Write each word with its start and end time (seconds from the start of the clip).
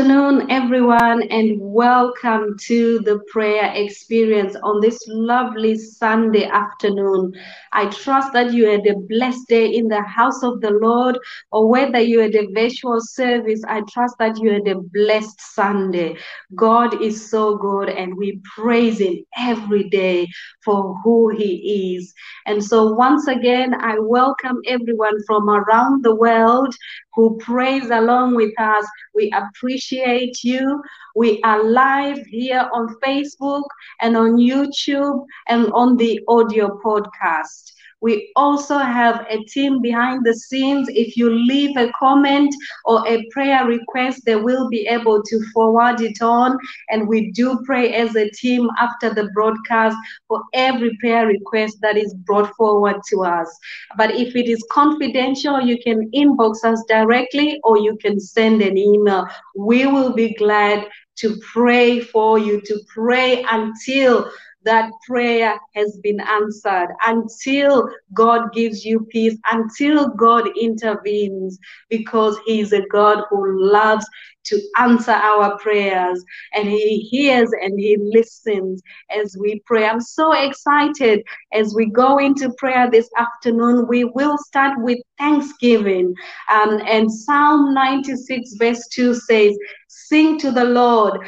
Good 0.00 0.10
afternoon, 0.10 0.50
everyone, 0.50 1.24
and 1.24 1.58
welcome 1.60 2.56
to 2.60 3.00
the 3.00 3.18
prayer 3.30 3.70
experience 3.74 4.56
on 4.62 4.80
this 4.80 4.98
lovely 5.06 5.76
Sunday 5.76 6.46
afternoon. 6.46 7.34
I 7.72 7.84
trust 7.90 8.32
that 8.32 8.54
you 8.54 8.66
had 8.66 8.86
a 8.86 8.96
blessed 8.96 9.46
day 9.48 9.66
in 9.66 9.88
the 9.88 10.00
house 10.00 10.42
of 10.42 10.62
the 10.62 10.70
Lord, 10.70 11.18
or 11.52 11.68
whether 11.68 12.00
you 12.00 12.20
had 12.20 12.34
a 12.34 12.48
virtual 12.54 12.98
service, 13.02 13.62
I 13.68 13.82
trust 13.90 14.16
that 14.18 14.38
you 14.38 14.50
had 14.52 14.68
a 14.68 14.80
blessed 14.80 15.38
Sunday. 15.38 16.16
God 16.54 17.02
is 17.02 17.30
so 17.30 17.58
good, 17.58 17.90
and 17.90 18.16
we 18.16 18.40
praise 18.56 19.00
Him 19.00 19.18
every 19.36 19.90
day 19.90 20.28
for 20.64 20.96
who 21.04 21.28
He 21.28 21.96
is. 21.98 22.14
And 22.46 22.64
so, 22.64 22.94
once 22.94 23.28
again, 23.28 23.74
I 23.74 23.98
welcome 23.98 24.62
everyone 24.66 25.22
from 25.26 25.50
around 25.50 26.04
the 26.04 26.14
world 26.14 26.74
who 27.14 27.36
prays 27.38 27.90
along 27.90 28.34
with 28.34 28.52
us. 28.58 28.86
We 29.14 29.32
appreciate 29.32 30.42
you. 30.44 30.82
We 31.14 31.40
are 31.42 31.62
live 31.62 32.24
here 32.26 32.68
on 32.72 32.96
Facebook 33.04 33.64
and 34.00 34.16
on 34.16 34.36
YouTube 34.36 35.24
and 35.48 35.70
on 35.72 35.96
the 35.96 36.20
audio 36.28 36.78
podcast. 36.84 37.72
We 38.00 38.32
also 38.36 38.78
have 38.78 39.26
a 39.28 39.44
team 39.44 39.80
behind 39.82 40.24
the 40.24 40.34
scenes. 40.34 40.88
If 40.88 41.16
you 41.16 41.30
leave 41.30 41.76
a 41.76 41.90
comment 41.98 42.54
or 42.84 43.06
a 43.06 43.26
prayer 43.30 43.66
request, 43.66 44.22
they 44.24 44.36
will 44.36 44.68
be 44.68 44.86
able 44.86 45.22
to 45.22 45.50
forward 45.52 46.00
it 46.00 46.22
on. 46.22 46.58
And 46.88 47.08
we 47.08 47.30
do 47.32 47.60
pray 47.64 47.94
as 47.94 48.16
a 48.16 48.30
team 48.30 48.68
after 48.78 49.12
the 49.12 49.28
broadcast 49.34 49.96
for 50.28 50.42
every 50.54 50.96
prayer 51.00 51.26
request 51.26 51.78
that 51.82 51.96
is 51.96 52.14
brought 52.14 52.54
forward 52.56 52.96
to 53.10 53.24
us. 53.24 53.48
But 53.96 54.12
if 54.12 54.34
it 54.34 54.48
is 54.48 54.64
confidential, 54.70 55.60
you 55.60 55.78
can 55.82 56.10
inbox 56.12 56.64
us 56.64 56.82
directly 56.88 57.60
or 57.64 57.78
you 57.78 57.96
can 57.96 58.18
send 58.18 58.62
an 58.62 58.78
email. 58.78 59.26
We 59.56 59.86
will 59.86 60.14
be 60.14 60.34
glad 60.34 60.86
to 61.16 61.38
pray 61.52 62.00
for 62.00 62.38
you, 62.38 62.60
to 62.62 62.80
pray 62.92 63.44
until 63.50 64.30
that 64.64 64.90
prayer 65.06 65.58
has 65.74 65.98
been 66.02 66.20
answered 66.20 66.88
until 67.06 67.88
God 68.12 68.52
gives 68.52 68.84
you 68.84 69.06
peace, 69.10 69.36
until 69.50 70.08
God 70.08 70.48
intervenes, 70.60 71.58
because 71.88 72.38
He 72.46 72.60
is 72.60 72.72
a 72.72 72.86
God 72.90 73.24
who 73.30 73.70
loves 73.70 74.06
to 74.44 74.60
answer 74.78 75.12
our 75.12 75.58
prayers 75.58 76.24
and 76.54 76.68
He 76.68 77.00
hears 77.10 77.50
and 77.62 77.78
He 77.78 77.96
listens 77.98 78.82
as 79.10 79.36
we 79.38 79.62
pray. 79.66 79.86
I'm 79.86 80.00
so 80.00 80.32
excited 80.32 81.22
as 81.52 81.74
we 81.74 81.86
go 81.86 82.18
into 82.18 82.52
prayer 82.58 82.90
this 82.90 83.08
afternoon. 83.16 83.86
We 83.88 84.04
will 84.04 84.38
start 84.38 84.78
with 84.80 84.98
thanksgiving. 85.18 86.14
Um, 86.50 86.80
and 86.86 87.10
Psalm 87.10 87.74
96, 87.74 88.54
verse 88.58 88.86
2 88.88 89.14
says, 89.14 89.56
Sing 89.88 90.38
to 90.40 90.50
the 90.50 90.64
Lord 90.64 91.20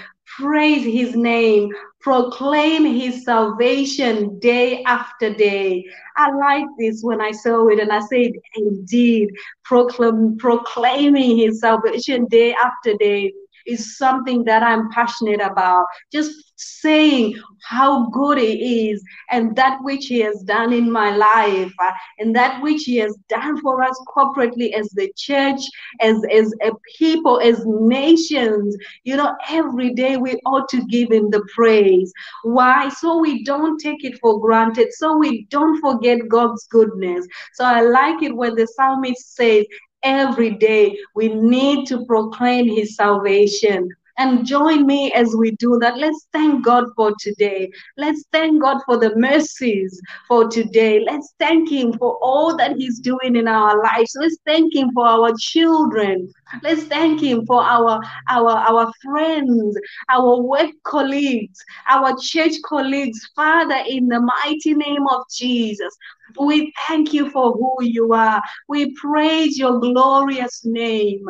praise 0.42 0.84
his 0.84 1.14
name, 1.14 1.70
proclaim 2.00 2.84
his 2.84 3.24
salvation 3.24 4.38
day 4.40 4.82
after 4.82 5.32
day. 5.32 5.84
I 6.16 6.34
like 6.34 6.66
this 6.78 7.00
when 7.02 7.20
I 7.20 7.30
saw 7.30 7.68
it 7.68 7.78
and 7.78 7.92
I 7.92 8.00
said, 8.00 8.32
indeed, 8.56 9.30
proclaim, 9.62 10.36
proclaiming 10.38 11.38
his 11.38 11.60
salvation 11.60 12.26
day 12.26 12.54
after 12.54 12.94
day 12.96 13.32
is 13.66 13.96
something 13.96 14.44
that 14.44 14.62
I'm 14.62 14.90
passionate 14.90 15.40
about. 15.40 15.86
Just 16.12 16.52
saying 16.56 17.34
how 17.62 18.08
good 18.10 18.38
He 18.38 18.90
is 18.90 19.02
and 19.30 19.54
that 19.56 19.78
which 19.82 20.06
He 20.06 20.20
has 20.20 20.42
done 20.42 20.72
in 20.72 20.90
my 20.90 21.14
life 21.14 21.72
uh, 21.80 21.92
and 22.18 22.34
that 22.36 22.62
which 22.62 22.82
He 22.84 22.96
has 22.96 23.16
done 23.28 23.60
for 23.60 23.82
us 23.82 23.98
corporately 24.14 24.72
as 24.72 24.88
the 24.90 25.12
church, 25.16 25.60
as, 26.00 26.22
as 26.32 26.52
a 26.62 26.70
people, 26.98 27.40
as 27.40 27.64
nations. 27.66 28.76
You 29.04 29.16
know, 29.16 29.34
every 29.48 29.94
day 29.94 30.16
we 30.16 30.40
ought 30.46 30.68
to 30.70 30.84
give 30.86 31.10
Him 31.10 31.30
the 31.30 31.46
praise. 31.54 32.12
Why? 32.42 32.88
So 32.88 33.18
we 33.18 33.44
don't 33.44 33.78
take 33.78 34.04
it 34.04 34.18
for 34.20 34.40
granted, 34.40 34.92
so 34.92 35.16
we 35.16 35.46
don't 35.50 35.80
forget 35.80 36.28
God's 36.28 36.66
goodness. 36.68 37.26
So 37.54 37.64
I 37.64 37.80
like 37.80 38.22
it 38.22 38.34
when 38.34 38.54
the 38.54 38.66
psalmist 38.66 39.34
says, 39.34 39.66
every 40.02 40.50
day. 40.50 40.98
We 41.14 41.28
need 41.28 41.86
to 41.88 42.04
proclaim 42.06 42.68
his 42.68 42.96
salvation. 42.96 43.88
And 44.18 44.44
join 44.44 44.86
me 44.86 45.10
as 45.12 45.34
we 45.34 45.52
do 45.52 45.78
that. 45.80 45.96
Let's 45.96 46.26
thank 46.32 46.64
God 46.64 46.84
for 46.96 47.14
today. 47.18 47.70
Let's 47.96 48.24
thank 48.30 48.60
God 48.60 48.78
for 48.84 48.98
the 48.98 49.16
mercies 49.16 50.00
for 50.28 50.48
today. 50.48 51.00
Let's 51.00 51.32
thank 51.38 51.70
Him 51.70 51.94
for 51.94 52.18
all 52.20 52.56
that 52.58 52.76
He's 52.76 52.98
doing 52.98 53.36
in 53.36 53.48
our 53.48 53.82
lives. 53.82 54.14
Let's 54.14 54.36
thank 54.44 54.74
Him 54.74 54.90
for 54.92 55.06
our 55.06 55.32
children. 55.38 56.30
Let's 56.62 56.84
thank 56.84 57.22
Him 57.22 57.46
for 57.46 57.62
our, 57.62 58.00
our, 58.28 58.50
our 58.50 58.92
friends, 59.02 59.78
our 60.10 60.42
work 60.42 60.70
colleagues, 60.84 61.58
our 61.88 62.14
church 62.20 62.54
colleagues. 62.66 63.18
Father, 63.34 63.82
in 63.88 64.08
the 64.08 64.20
mighty 64.20 64.74
name 64.74 65.06
of 65.10 65.22
Jesus, 65.34 65.96
we 66.38 66.72
thank 66.86 67.12
you 67.14 67.30
for 67.30 67.52
who 67.52 67.76
you 67.80 68.12
are. 68.12 68.42
We 68.68 68.94
praise 68.94 69.58
your 69.58 69.80
glorious 69.80 70.62
name. 70.64 71.24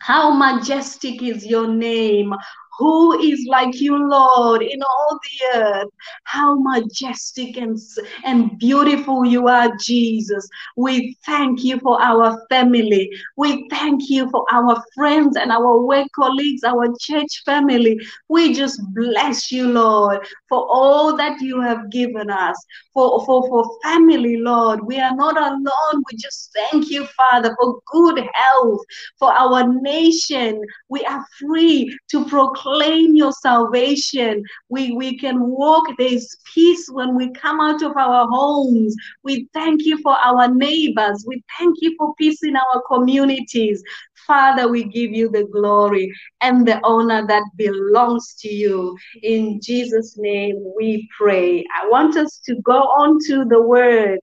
How 0.00 0.30
majestic 0.32 1.22
is 1.22 1.44
your 1.46 1.68
name. 1.68 2.32
Who 2.78 3.18
is 3.18 3.44
like 3.48 3.80
you, 3.80 4.08
Lord, 4.08 4.62
in 4.62 4.80
all 4.82 5.18
the 5.20 5.58
earth? 5.58 5.88
How 6.22 6.56
majestic 6.60 7.56
and, 7.56 7.76
and 8.24 8.56
beautiful 8.56 9.24
you 9.26 9.48
are, 9.48 9.74
Jesus. 9.80 10.48
We 10.76 11.16
thank 11.26 11.64
you 11.64 11.80
for 11.80 12.00
our 12.00 12.40
family. 12.48 13.10
We 13.36 13.68
thank 13.68 14.08
you 14.08 14.30
for 14.30 14.44
our 14.52 14.80
friends 14.94 15.36
and 15.36 15.50
our 15.50 15.80
work 15.84 16.06
colleagues, 16.14 16.62
our 16.62 16.86
church 17.00 17.42
family. 17.44 17.98
We 18.28 18.54
just 18.54 18.80
bless 18.94 19.50
you, 19.50 19.66
Lord, 19.72 20.24
for 20.48 20.64
all 20.70 21.16
that 21.16 21.40
you 21.40 21.60
have 21.60 21.90
given 21.90 22.30
us, 22.30 22.56
for, 22.94 23.24
for, 23.26 23.48
for 23.48 23.68
family, 23.82 24.36
Lord. 24.36 24.86
We 24.86 25.00
are 25.00 25.16
not 25.16 25.36
alone. 25.36 26.04
We 26.10 26.16
just 26.16 26.54
thank 26.54 26.90
you, 26.90 27.06
Father, 27.06 27.56
for 27.60 27.80
good 27.90 28.24
health, 28.34 28.80
for 29.18 29.32
our 29.32 29.66
nation. 29.82 30.62
We 30.88 31.04
are 31.04 31.24
free 31.40 31.98
to 32.10 32.24
proclaim 32.26 32.67
proclaim 32.68 33.14
your 33.14 33.32
salvation. 33.32 34.42
We, 34.68 34.92
we 34.92 35.18
can 35.18 35.40
walk. 35.40 35.86
There's 35.98 36.36
peace 36.54 36.88
when 36.90 37.16
we 37.16 37.30
come 37.32 37.60
out 37.60 37.82
of 37.82 37.96
our 37.96 38.26
homes. 38.28 38.94
We 39.22 39.48
thank 39.54 39.84
you 39.84 39.98
for 40.02 40.12
our 40.12 40.52
neighbors. 40.52 41.24
We 41.26 41.42
thank 41.58 41.76
you 41.80 41.94
for 41.98 42.14
peace 42.16 42.42
in 42.42 42.56
our 42.56 42.82
communities. 42.90 43.82
Father, 44.26 44.68
we 44.68 44.84
give 44.84 45.10
you 45.12 45.30
the 45.30 45.44
glory 45.44 46.12
and 46.40 46.66
the 46.66 46.80
honor 46.84 47.26
that 47.26 47.44
belongs 47.56 48.34
to 48.40 48.48
you. 48.48 48.96
In 49.22 49.60
Jesus' 49.62 50.16
name 50.18 50.56
we 50.76 51.08
pray. 51.16 51.64
I 51.80 51.88
want 51.88 52.16
us 52.16 52.40
to 52.46 52.56
go 52.62 52.78
on 52.78 53.18
to 53.26 53.44
the 53.44 53.62
word. 53.62 54.18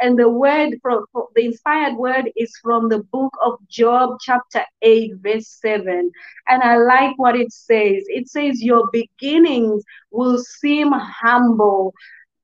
And 0.00 0.18
the 0.18 0.28
word 0.28 0.78
from 0.82 1.04
the 1.34 1.44
inspired 1.44 1.96
word 1.96 2.30
is 2.36 2.52
from 2.62 2.88
the 2.88 3.02
book 3.04 3.34
of 3.44 3.58
Job, 3.68 4.18
chapter 4.20 4.62
8, 4.82 5.12
verse 5.22 5.48
7. 5.60 6.10
And 6.48 6.62
I 6.62 6.76
like 6.76 7.12
what 7.16 7.36
it 7.36 7.52
says. 7.52 8.04
It 8.08 8.28
says, 8.28 8.62
Your 8.62 8.88
beginnings 8.92 9.84
will 10.10 10.38
seem 10.38 10.92
humble, 10.92 11.94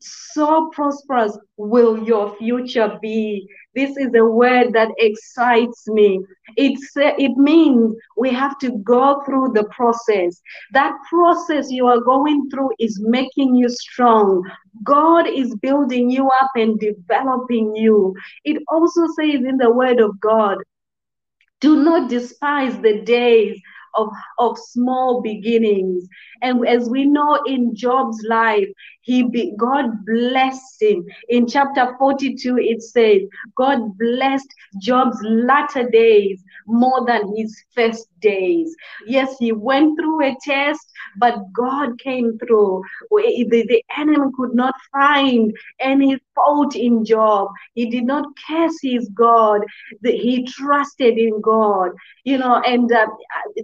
so 0.01 0.71
prosperous 0.73 1.39
will 1.57 2.03
your 2.05 2.35
future 2.37 2.99
be. 3.03 3.47
This 3.75 3.97
is 3.97 4.09
a 4.15 4.25
word 4.25 4.73
that 4.73 4.89
excites 4.99 5.87
me. 5.89 6.21
It's, 6.57 6.93
it 6.97 7.37
means 7.37 7.95
we 8.17 8.31
have 8.31 8.59
to 8.61 8.79
go 8.79 9.23
through 9.25 9.53
the 9.55 9.65
process. 9.65 10.41
That 10.73 10.97
process 11.09 11.71
you 11.71 11.87
are 11.87 12.01
going 12.01 12.49
through 12.51 12.71
is 12.79 13.01
making 13.01 13.55
you 13.55 13.69
strong. 13.69 14.43
God 14.83 15.29
is 15.29 15.55
building 15.57 16.11
you 16.11 16.29
up 16.41 16.51
and 16.55 16.81
developing 16.81 17.77
you. 17.77 18.15
It 18.45 18.63
also 18.69 19.07
says 19.19 19.45
in 19.45 19.59
the 19.59 19.71
word 19.71 20.01
of 20.01 20.19
God, 20.21 20.59
do 21.61 21.83
not 21.83 22.09
despise 22.09 22.79
the 22.81 23.03
days 23.03 23.61
of, 23.95 24.09
of 24.39 24.59
small 24.59 25.21
beginnings. 25.21 26.09
And 26.43 26.67
as 26.67 26.89
we 26.89 27.05
know 27.05 27.41
in 27.47 27.75
Job's 27.75 28.23
life, 28.29 28.69
he 29.03 29.23
be, 29.23 29.53
God 29.57 30.05
blessed 30.07 30.83
him. 30.83 31.05
In 31.29 31.47
chapter 31.47 31.97
42, 31.99 32.59
it 32.59 32.83
says, 32.83 33.23
God 33.57 33.97
blessed 33.99 34.49
Job's 34.81 35.19
latter 35.23 35.89
days 35.89 36.43
more 36.67 37.05
than 37.07 37.35
his 37.37 37.65
first 37.75 38.09
days. 38.21 38.75
Yes, 39.07 39.37
he 39.39 39.53
went 39.53 39.99
through 39.99 40.25
a 40.25 40.37
test, 40.43 40.87
but 41.17 41.53
God 41.53 41.99
came 41.99 42.39
through. 42.39 42.83
The, 43.11 43.65
the 43.69 43.85
enemy 43.97 44.31
could 44.37 44.55
not 44.55 44.75
find 44.93 45.57
any 45.81 46.19
fault 46.35 46.77
in 46.77 47.05
Job. 47.05 47.49
He 47.75 47.91
did 47.91 48.05
not 48.05 48.27
curse 48.47 48.79
his 48.83 49.09
God. 49.15 49.63
He 50.05 50.45
trusted 50.45 51.19
in 51.19 51.41
God. 51.41 51.91
You 52.25 52.39
know, 52.39 52.61
and 52.67 52.91
uh, 52.93 53.07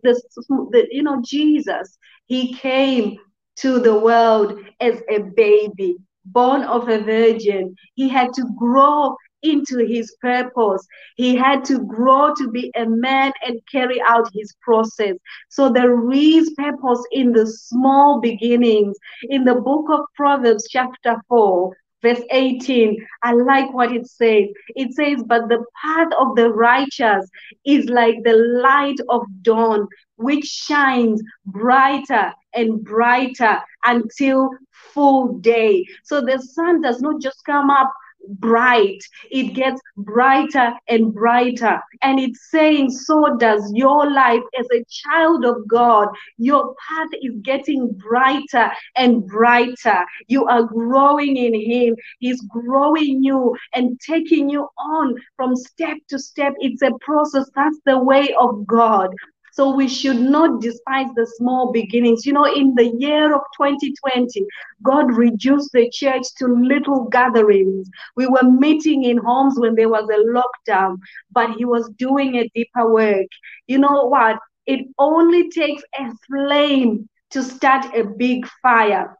the, 0.02 0.20
the, 0.49 0.87
you 0.90 1.02
know, 1.02 1.23
Jesus, 1.25 1.99
he 2.26 2.55
came 2.55 3.17
to 3.56 3.78
the 3.78 3.99
world 3.99 4.58
as 4.81 5.00
a 5.08 5.20
baby 5.20 5.96
born 6.26 6.62
of 6.62 6.88
a 6.88 7.00
virgin. 7.00 7.75
He 7.94 8.08
had 8.08 8.32
to 8.34 8.44
grow 8.58 9.17
into 9.43 9.87
his 9.87 10.14
purpose. 10.20 10.87
He 11.17 11.37
had 11.37 11.64
to 11.67 11.78
grow 11.78 12.34
to 12.34 12.50
be 12.50 12.73
a 12.76 12.87
man 12.87 13.32
and 13.46 13.61
carry 13.70 14.00
out 14.02 14.28
his 14.32 14.55
process. 14.61 15.17
So 15.49 15.73
there 15.73 16.11
is 16.11 16.50
purpose 16.56 17.02
in 17.12 17.32
the 17.32 17.46
small 17.46 18.20
beginnings. 18.20 18.96
In 19.28 19.44
the 19.44 19.55
book 19.55 19.87
of 19.90 20.00
Proverbs, 20.14 20.67
chapter 20.69 21.17
4, 21.28 21.76
verse 22.02 22.20
18, 22.31 22.96
I 23.22 23.32
like 23.32 23.72
what 23.72 23.93
it 23.93 24.06
says. 24.06 24.48
It 24.75 24.93
says, 24.94 25.22
But 25.26 25.48
the 25.48 25.64
path 25.82 26.08
of 26.19 26.37
the 26.37 26.50
righteous 26.50 27.28
is 27.64 27.87
like 27.88 28.22
the 28.25 28.34
light 28.62 28.98
of 29.08 29.22
dawn, 29.43 29.88
which 30.16 30.44
shines 30.44 31.22
brighter 31.46 32.32
and 32.54 32.82
brighter 32.84 33.60
until 33.84 34.50
full 34.70 35.38
day. 35.38 35.84
So 36.04 36.20
the 36.20 36.38
sun 36.38 36.81
does 36.82 37.00
not 37.00 37.20
just 37.20 37.44
come 37.44 37.70
up 37.70 37.93
bright. 38.28 38.99
It 39.31 39.55
gets 39.55 39.81
brighter 39.96 40.73
and 40.88 41.12
brighter. 41.12 41.81
And 42.02 42.19
it's 42.19 42.50
saying, 42.50 42.90
so 42.90 43.37
does 43.38 43.73
your 43.75 44.11
life 44.11 44.43
as 44.58 44.67
a 44.73 44.84
child 44.88 45.44
of 45.44 45.67
God. 45.69 46.08
Your 46.38 46.75
path 46.88 47.08
is 47.23 47.34
getting 47.43 47.93
brighter 47.93 48.70
and 48.96 49.26
brighter. 49.26 50.05
You 50.28 50.46
are 50.46 50.64
growing 50.64 51.37
in 51.37 51.55
Him. 51.55 51.96
He's 52.19 52.40
growing 52.43 53.23
you 53.23 53.56
and 53.75 53.99
taking 54.00 54.49
you 54.49 54.69
on 54.78 55.14
from 55.37 55.56
step 55.56 55.96
to 56.08 56.19
step. 56.19 56.52
It's 56.58 56.82
a 56.82 56.93
process. 57.00 57.49
That's 57.55 57.78
the 57.84 57.99
way 57.99 58.34
of 58.38 58.67
God. 58.67 59.11
So 59.56 59.75
we 59.75 59.88
should 59.88 60.20
not 60.20 60.61
despise 60.61 61.08
the 61.17 61.26
small 61.38 61.73
beginnings. 61.73 62.26
You 62.26 62.35
know, 62.35 62.44
in 62.44 62.75
the 62.75 62.94
year 62.99 63.35
of 63.35 63.43
2020, 63.56 64.47
God 64.82 65.17
reduced 65.17 65.73
the 65.73 65.91
church 65.91 66.26
to 66.38 66.47
little 66.47 67.08
gatherings. 67.11 67.88
We 68.17 68.26
were 68.26 68.44
meeting 68.44 69.05
in 69.05 69.19
homes 69.19 69.58
when 69.58 69.75
there 69.75 69.88
was 69.88 70.08
a 70.11 70.23
lockdown, 70.38 70.99
but 71.32 71.50
He 71.53 71.64
was 71.64 71.91
doing 71.99 72.37
a 72.37 72.50
deeper 72.55 72.93
work. 72.93 73.29
You 73.67 73.79
know 73.79 74.06
what? 74.06 74.38
It 74.67 74.87
only 74.99 75.50
takes 75.50 75.82
a 75.99 76.11
flame 76.29 77.09
to 77.31 77.43
start 77.43 77.87
a 77.97 78.05
big 78.05 78.47
fire 78.62 79.17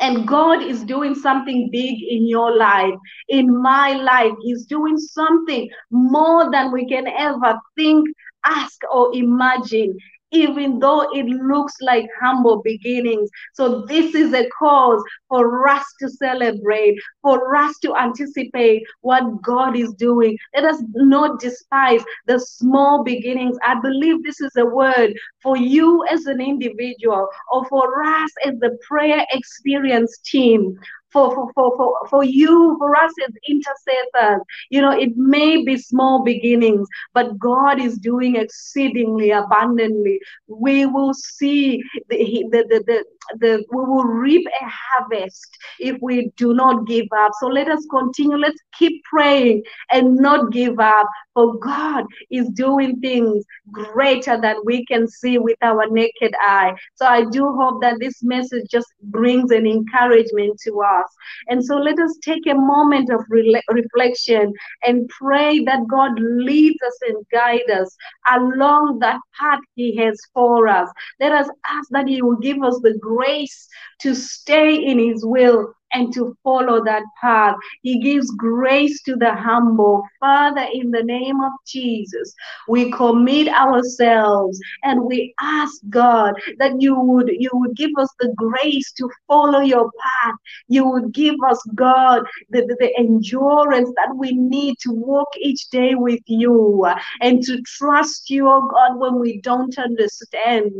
and 0.00 0.26
God 0.26 0.62
is 0.62 0.84
doing 0.84 1.14
something 1.14 1.68
big 1.70 2.02
in 2.02 2.26
your 2.26 2.56
life, 2.56 2.94
in 3.28 3.60
my 3.62 3.92
life. 3.92 4.32
He's 4.42 4.64
doing 4.64 4.96
something 4.96 5.68
more 5.90 6.50
than 6.50 6.72
we 6.72 6.88
can 6.88 7.06
ever 7.06 7.58
think 7.76 8.08
ask 8.44 8.78
or 8.92 9.14
imagine 9.14 9.96
even 10.32 10.78
though 10.78 11.08
it 11.12 11.26
looks 11.26 11.74
like 11.80 12.06
humble 12.20 12.62
beginnings. 12.62 13.30
So, 13.54 13.84
this 13.86 14.14
is 14.14 14.32
a 14.32 14.48
cause 14.58 15.02
for 15.28 15.68
us 15.68 15.84
to 16.00 16.08
celebrate, 16.08 16.98
for 17.22 17.56
us 17.56 17.78
to 17.80 17.96
anticipate 17.96 18.84
what 19.00 19.42
God 19.42 19.76
is 19.76 19.92
doing. 19.94 20.36
Let 20.54 20.64
us 20.64 20.82
not 20.94 21.40
despise 21.40 22.02
the 22.26 22.38
small 22.38 23.02
beginnings. 23.02 23.56
I 23.64 23.80
believe 23.80 24.22
this 24.22 24.40
is 24.40 24.52
a 24.56 24.66
word 24.66 25.14
for 25.42 25.56
you 25.56 26.04
as 26.10 26.26
an 26.26 26.40
individual 26.40 27.28
or 27.52 27.64
for 27.66 28.04
us 28.04 28.30
as 28.46 28.54
the 28.60 28.78
prayer 28.86 29.26
experience 29.32 30.18
team 30.24 30.78
for, 31.12 31.34
for, 31.34 31.52
for, 31.54 31.76
for, 31.76 32.08
for 32.08 32.24
you, 32.24 32.76
for 32.78 32.96
us 32.96 33.12
as 33.26 33.34
intercessors. 33.48 34.42
You 34.70 34.82
know, 34.82 34.92
it 34.92 35.16
may 35.16 35.64
be 35.64 35.76
small 35.76 36.22
beginnings, 36.24 36.88
but 37.14 37.38
God 37.38 37.80
is 37.80 37.98
doing 37.98 38.36
exceedingly 38.36 39.30
abundantly. 39.30 40.18
We 40.46 40.86
will 40.86 41.14
see 41.14 41.82
the, 42.08 42.44
the, 42.50 42.64
the, 42.68 42.84
the 42.86 43.04
the 43.38 43.64
we 43.70 43.82
will 43.84 44.04
reap 44.04 44.46
a 44.46 44.64
harvest 44.66 45.56
if 45.78 45.96
we 46.00 46.30
do 46.36 46.54
not 46.54 46.86
give 46.86 47.06
up. 47.16 47.32
So 47.40 47.46
let 47.46 47.68
us 47.68 47.86
continue. 47.90 48.36
Let's 48.36 48.60
keep 48.78 49.02
praying 49.04 49.62
and 49.90 50.16
not 50.16 50.52
give 50.52 50.78
up. 50.78 51.06
For 51.34 51.56
God 51.58 52.04
is 52.30 52.48
doing 52.50 53.00
things 53.00 53.44
greater 53.70 54.40
than 54.40 54.56
we 54.64 54.84
can 54.86 55.06
see 55.08 55.38
with 55.38 55.56
our 55.62 55.86
naked 55.88 56.32
eye. 56.40 56.74
So 56.94 57.06
I 57.06 57.24
do 57.30 57.52
hope 57.52 57.80
that 57.82 57.98
this 58.00 58.22
message 58.22 58.66
just 58.70 58.88
brings 59.04 59.50
an 59.50 59.66
encouragement 59.66 60.58
to 60.64 60.80
us. 60.82 60.99
And 61.48 61.64
so 61.64 61.76
let 61.76 61.98
us 61.98 62.18
take 62.22 62.46
a 62.46 62.54
moment 62.54 63.10
of 63.10 63.20
re- 63.28 63.62
reflection 63.70 64.52
and 64.86 65.08
pray 65.08 65.60
that 65.64 65.86
God 65.88 66.12
leads 66.18 66.78
us 66.86 66.98
and 67.08 67.26
guide 67.32 67.70
us 67.70 67.96
along 68.32 68.98
that 69.00 69.20
path 69.38 69.60
He 69.74 69.96
has 69.96 70.18
for 70.34 70.68
us. 70.68 70.88
Let 71.18 71.32
us 71.32 71.48
ask 71.68 71.88
that 71.90 72.08
He 72.08 72.22
will 72.22 72.36
give 72.36 72.62
us 72.62 72.78
the 72.82 72.96
grace 73.00 73.68
to 74.00 74.14
stay 74.14 74.76
in 74.76 74.98
His 74.98 75.24
will 75.24 75.74
and 75.92 76.12
to 76.14 76.36
follow 76.42 76.84
that 76.84 77.02
path. 77.20 77.56
He 77.82 78.00
gives 78.00 78.30
grace 78.32 79.02
to 79.02 79.16
the 79.16 79.34
humble. 79.34 80.02
Father, 80.20 80.66
in 80.72 80.90
the 80.90 81.02
name 81.02 81.40
of 81.40 81.52
Jesus, 81.66 82.34
we 82.68 82.90
commit 82.92 83.48
ourselves 83.48 84.60
and 84.82 85.04
we 85.04 85.34
ask 85.40 85.76
God 85.88 86.34
that 86.58 86.80
you 86.80 86.98
would 86.98 87.30
you 87.38 87.50
would 87.54 87.76
give 87.76 87.90
us 87.98 88.12
the 88.20 88.32
grace 88.36 88.92
to 88.92 89.08
follow 89.26 89.60
your 89.60 89.90
path. 89.90 90.34
You 90.68 90.88
would 90.88 91.12
give 91.12 91.36
us, 91.48 91.60
God, 91.74 92.22
the, 92.50 92.62
the, 92.62 92.76
the 92.78 92.96
endurance 92.98 93.90
that 93.96 94.14
we 94.16 94.32
need 94.32 94.76
to 94.82 94.92
walk 94.92 95.28
each 95.38 95.68
day 95.70 95.94
with 95.94 96.20
you 96.26 96.86
and 97.20 97.42
to 97.44 97.60
trust 97.62 98.30
you, 98.30 98.48
oh 98.48 98.68
God, 98.68 98.98
when 98.98 99.18
we 99.18 99.40
don't 99.40 99.76
understand, 99.78 100.72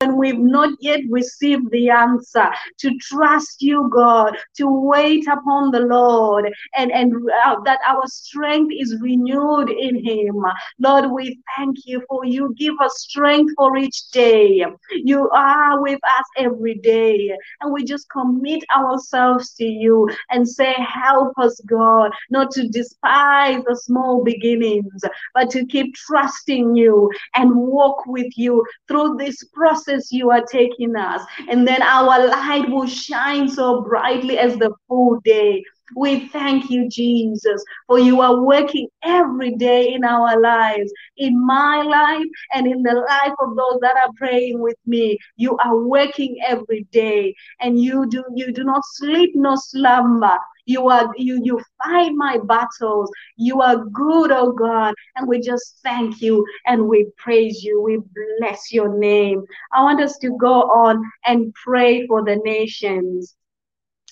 when 0.00 0.16
we've 0.16 0.38
not 0.38 0.74
yet 0.80 1.00
received 1.10 1.70
the 1.70 1.90
answer, 1.90 2.48
to 2.78 2.96
trust 2.98 3.62
you, 3.62 3.88
God, 3.92 4.36
to 4.56 4.66
wait 4.68 5.26
upon 5.28 5.70
the 5.70 5.80
Lord 5.80 6.52
and, 6.76 6.90
and 6.92 7.14
uh, 7.44 7.56
that 7.64 7.80
our 7.86 8.06
strength 8.06 8.72
is 8.76 8.96
renewed 9.00 9.70
in 9.70 10.04
Him. 10.04 10.44
Lord, 10.78 11.10
we 11.10 11.40
thank 11.56 11.76
you 11.84 12.02
for 12.08 12.24
you 12.24 12.54
give 12.56 12.74
us 12.80 12.98
strength 12.98 13.52
for 13.56 13.76
each 13.76 14.10
day. 14.10 14.64
You 14.92 15.28
are 15.30 15.80
with 15.82 16.00
us 16.04 16.24
every 16.38 16.74
day. 16.76 17.30
And 17.60 17.72
we 17.72 17.84
just 17.84 18.08
commit 18.10 18.64
ourselves 18.76 19.54
to 19.54 19.64
you 19.64 20.08
and 20.30 20.48
say, 20.48 20.74
Help 20.78 21.32
us, 21.38 21.60
God, 21.66 22.10
not 22.30 22.50
to 22.52 22.68
despise 22.68 23.62
the 23.66 23.76
small 23.76 24.22
beginnings, 24.24 25.02
but 25.34 25.50
to 25.50 25.66
keep 25.66 25.94
trusting 25.94 26.74
you 26.74 27.10
and 27.34 27.54
walk 27.54 28.06
with 28.06 28.36
you 28.36 28.64
through 28.88 29.16
this 29.16 29.42
process 29.54 30.12
you 30.12 30.30
are 30.30 30.44
taking 30.50 30.96
us. 30.96 31.22
And 31.48 31.66
then 31.66 31.82
our 31.82 32.28
light 32.28 32.68
will 32.68 32.86
shine 32.86 33.48
so 33.48 33.82
brightly 33.82 34.38
as 34.46 34.56
the 34.58 34.72
full 34.88 35.20
day. 35.24 35.62
We 35.96 36.28
thank 36.28 36.70
you, 36.70 36.88
Jesus, 36.88 37.64
for 37.86 37.98
you 37.98 38.20
are 38.20 38.42
working 38.42 38.88
every 39.02 39.54
day 39.56 39.92
in 39.94 40.04
our 40.04 40.40
lives, 40.40 40.92
in 41.16 41.44
my 41.46 41.82
life 41.82 42.26
and 42.54 42.66
in 42.66 42.82
the 42.82 42.94
life 42.94 43.34
of 43.40 43.56
those 43.56 43.80
that 43.82 43.94
are 44.04 44.12
praying 44.16 44.60
with 44.60 44.76
me. 44.86 45.18
You 45.36 45.56
are 45.64 45.76
working 45.78 46.36
every 46.46 46.86
day, 46.92 47.34
and 47.60 47.80
you 47.80 48.06
do 48.08 48.24
you 48.34 48.52
do 48.52 48.64
not 48.64 48.82
sleep 48.94 49.32
nor 49.34 49.56
slumber. 49.56 50.38
You 50.66 50.88
are 50.88 51.12
you 51.16 51.40
you 51.42 51.60
fight 51.84 52.12
my 52.14 52.38
battles. 52.44 53.10
You 53.36 53.60
are 53.62 53.76
good, 53.76 54.32
oh 54.32 54.52
God, 54.52 54.94
and 55.16 55.28
we 55.28 55.40
just 55.40 55.78
thank 55.82 56.20
you 56.20 56.44
and 56.66 56.88
we 56.88 57.06
praise 57.16 57.62
you. 57.62 57.82
We 57.82 58.00
bless 58.40 58.72
your 58.72 58.98
name. 58.98 59.44
I 59.72 59.82
want 59.82 60.00
us 60.00 60.18
to 60.18 60.36
go 60.38 60.62
on 60.62 61.02
and 61.24 61.54
pray 61.64 62.06
for 62.06 62.24
the 62.24 62.36
nations. 62.44 63.36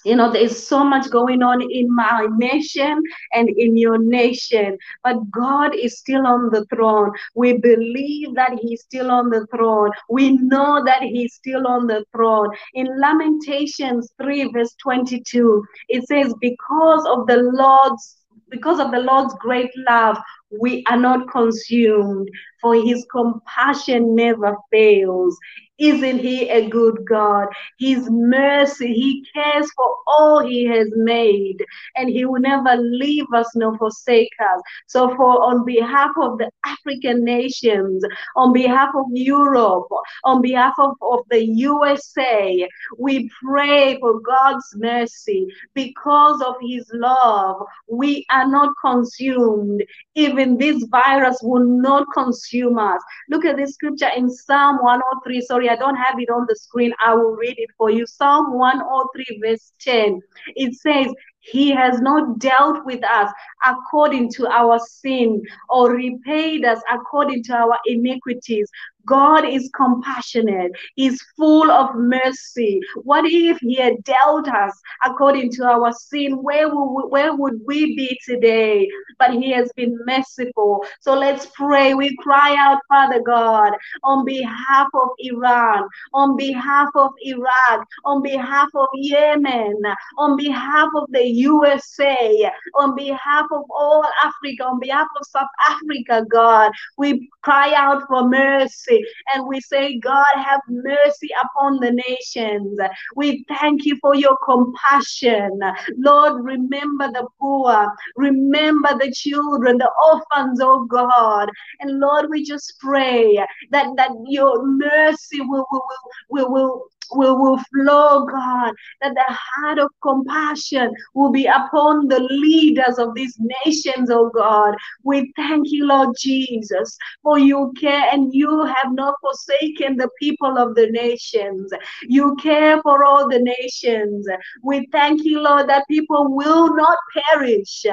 You 0.04 0.16
know, 0.16 0.30
there's 0.30 0.66
so 0.66 0.84
much 0.84 1.10
going 1.10 1.42
on 1.42 1.62
in 1.62 1.94
my 1.94 2.26
nation 2.36 3.02
and 3.32 3.48
in 3.48 3.76
your 3.76 3.98
nation, 3.98 4.76
but 5.02 5.16
God 5.30 5.74
is 5.74 5.98
still 5.98 6.26
on 6.26 6.50
the 6.50 6.64
throne. 6.74 7.12
We 7.34 7.58
believe 7.58 8.34
that 8.34 8.58
He's 8.60 8.82
still 8.82 9.10
on 9.10 9.30
the 9.30 9.46
throne. 9.54 9.90
We 10.10 10.36
know 10.36 10.84
that 10.84 11.02
He's 11.02 11.34
still 11.34 11.66
on 11.66 11.86
the 11.86 12.04
throne. 12.12 12.50
In 12.74 13.00
Lamentations 13.00 14.12
3, 14.20 14.52
verse 14.52 14.74
22, 14.82 15.64
it 15.88 16.06
says, 16.06 16.34
Because 16.40 17.06
of 17.06 17.26
the 17.26 17.36
Lord's 17.36 18.18
because 18.50 18.78
of 18.78 18.92
the 18.92 19.00
Lord's 19.00 19.34
great 19.40 19.70
love, 19.88 20.16
we 20.60 20.84
are 20.88 20.98
not 20.98 21.30
consumed, 21.30 22.28
for 22.60 22.74
his 22.74 23.06
compassion 23.10 24.14
never 24.14 24.56
fails. 24.70 25.38
Isn't 25.78 26.20
he 26.20 26.48
a 26.50 26.68
good 26.68 27.04
God? 27.08 27.48
His 27.80 28.08
mercy, 28.08 28.92
he 28.92 29.24
cares 29.34 29.68
for 29.74 29.96
all 30.06 30.46
he 30.46 30.64
has 30.66 30.88
made, 30.94 31.64
and 31.96 32.08
he 32.08 32.24
will 32.24 32.40
never 32.40 32.76
leave 32.76 33.26
us 33.34 33.50
nor 33.56 33.76
forsake 33.76 34.30
us. 34.40 34.60
So, 34.86 35.08
for 35.16 35.42
on 35.42 35.64
behalf 35.64 36.10
of 36.20 36.38
the 36.38 36.48
African 36.64 37.24
nations, 37.24 38.04
on 38.36 38.52
behalf 38.52 38.90
of 38.94 39.06
Europe, 39.12 39.88
on 40.22 40.40
behalf 40.42 40.74
of, 40.78 40.92
of 41.02 41.20
the 41.30 41.44
USA, 41.44 42.68
we 42.96 43.28
pray 43.44 43.98
for 43.98 44.20
God's 44.20 44.64
mercy. 44.76 45.48
Because 45.74 46.40
of 46.40 46.54
his 46.62 46.88
love, 46.94 47.56
we 47.88 48.24
are 48.30 48.48
not 48.48 48.72
consumed, 48.80 49.82
even 50.14 50.43
even 50.44 50.58
this 50.58 50.84
virus 50.90 51.38
will 51.42 51.64
not 51.64 52.06
consume 52.12 52.78
us. 52.78 53.00
Look 53.30 53.44
at 53.44 53.56
this 53.56 53.74
scripture 53.74 54.10
in 54.16 54.30
Psalm 54.30 54.78
103. 54.82 55.40
Sorry, 55.42 55.68
I 55.68 55.76
don't 55.76 55.96
have 55.96 56.18
it 56.18 56.30
on 56.30 56.46
the 56.48 56.56
screen. 56.56 56.92
I 57.04 57.14
will 57.14 57.32
read 57.32 57.54
it 57.58 57.70
for 57.76 57.90
you. 57.90 58.06
Psalm 58.06 58.52
103, 58.58 59.40
verse 59.42 59.72
10. 59.80 60.20
It 60.56 60.74
says, 60.74 61.12
he 61.44 61.70
has 61.70 62.00
not 62.00 62.38
dealt 62.38 62.84
with 62.84 63.04
us 63.04 63.30
according 63.64 64.30
to 64.32 64.46
our 64.48 64.78
sin 64.78 65.42
or 65.68 65.92
repaid 65.92 66.64
us 66.64 66.80
according 66.90 67.42
to 67.44 67.54
our 67.54 67.78
iniquities. 67.86 68.70
God 69.06 69.46
is 69.46 69.70
compassionate. 69.76 70.72
He's 70.94 71.20
full 71.36 71.70
of 71.70 71.94
mercy. 71.94 72.80
What 73.02 73.24
if 73.26 73.58
He 73.58 73.76
had 73.76 74.02
dealt 74.04 74.48
us 74.48 74.80
according 75.04 75.52
to 75.52 75.64
our 75.64 75.92
sin? 75.92 76.42
Where 76.42 76.68
we, 76.68 77.02
where 77.08 77.34
would 77.34 77.60
we 77.66 77.94
be 77.96 78.18
today? 78.24 78.88
But 79.18 79.34
He 79.34 79.50
has 79.50 79.70
been 79.76 79.98
merciful. 80.06 80.84
So 81.00 81.14
let's 81.14 81.46
pray. 81.54 81.94
We 81.94 82.16
cry 82.16 82.56
out, 82.58 82.80
Father 82.88 83.20
God, 83.20 83.72
on 84.02 84.24
behalf 84.24 84.88
of 84.94 85.10
Iran, 85.18 85.86
on 86.14 86.36
behalf 86.36 86.88
of 86.94 87.12
Iraq, 87.22 87.86
on 88.04 88.22
behalf 88.22 88.68
of 88.74 88.88
Yemen, 88.94 89.74
on 90.18 90.36
behalf 90.36 90.88
of 90.96 91.10
the 91.10 91.22
USA, 91.34 92.50
on 92.76 92.94
behalf 92.94 93.46
of 93.50 93.64
all 93.70 94.04
Africa, 94.22 94.64
on 94.64 94.80
behalf 94.80 95.08
of 95.20 95.26
South 95.26 95.48
Africa, 95.68 96.24
God. 96.30 96.72
We 96.96 97.28
cry 97.42 97.72
out 97.74 98.02
for 98.08 98.28
mercy. 98.28 99.04
And 99.34 99.46
we 99.46 99.60
say, 99.60 99.98
God, 99.98 100.24
have 100.36 100.60
mercy 100.68 101.28
upon 101.42 101.80
the 101.80 101.92
nations. 101.92 102.78
We 103.16 103.44
thank 103.48 103.84
you 103.84 103.96
for 104.00 104.14
your 104.14 104.36
compassion. 104.44 105.60
Lord, 105.96 106.44
remember 106.44 107.08
the 107.08 107.26
poor, 107.40 107.86
remember 108.16 108.90
the 108.98 109.12
children, 109.12 109.78
the 109.78 109.90
orphans, 110.06 110.60
oh 110.62 110.84
God. 110.84 111.50
And 111.80 112.00
Lord, 112.00 112.26
we 112.30 112.44
just 112.44 112.74
pray 112.80 113.36
that, 113.70 113.86
that 113.96 114.10
your 114.26 114.64
mercy 114.64 115.40
will, 115.40 115.66
will, 115.70 115.84
will, 116.30 116.52
will, 116.52 116.86
will, 117.12 117.40
will 117.40 117.58
flow, 117.72 118.24
God, 118.24 118.72
that 119.00 119.14
the 119.14 119.24
heart 119.28 119.78
of 119.78 119.90
compassion 120.02 120.92
will 121.14 121.30
be 121.30 121.46
upon 121.46 122.08
the 122.08 122.20
leaders 122.20 122.98
of 122.98 123.14
these 123.14 123.36
nations, 123.64 124.10
oh 124.10 124.30
God. 124.34 124.74
We 125.02 125.32
thank 125.36 125.70
you, 125.70 125.86
Lord 125.86 126.16
Jesus, 126.18 126.96
for 127.22 127.38
you 127.38 127.72
care 127.78 128.08
and 128.12 128.32
you 128.32 128.64
have 128.64 128.92
not 128.92 129.14
forsaken 129.20 129.96
the 129.96 130.08
people 130.20 130.58
of 130.58 130.74
the 130.74 130.90
nations. 130.90 131.72
You 132.02 132.36
care 132.36 132.80
for 132.82 133.04
all 133.04 133.28
the 133.28 133.40
nations. 133.40 134.26
We 134.62 134.86
thank 134.92 135.24
you, 135.24 135.40
Lord, 135.40 135.68
that 135.68 135.88
people 135.88 136.34
will 136.34 136.74
not 136.74 136.98
perish 137.32 137.84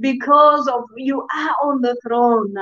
because 0.00 0.68
of 0.68 0.84
you 0.96 1.26
are 1.34 1.56
on 1.62 1.80
the 1.80 1.96
throne 2.02 2.54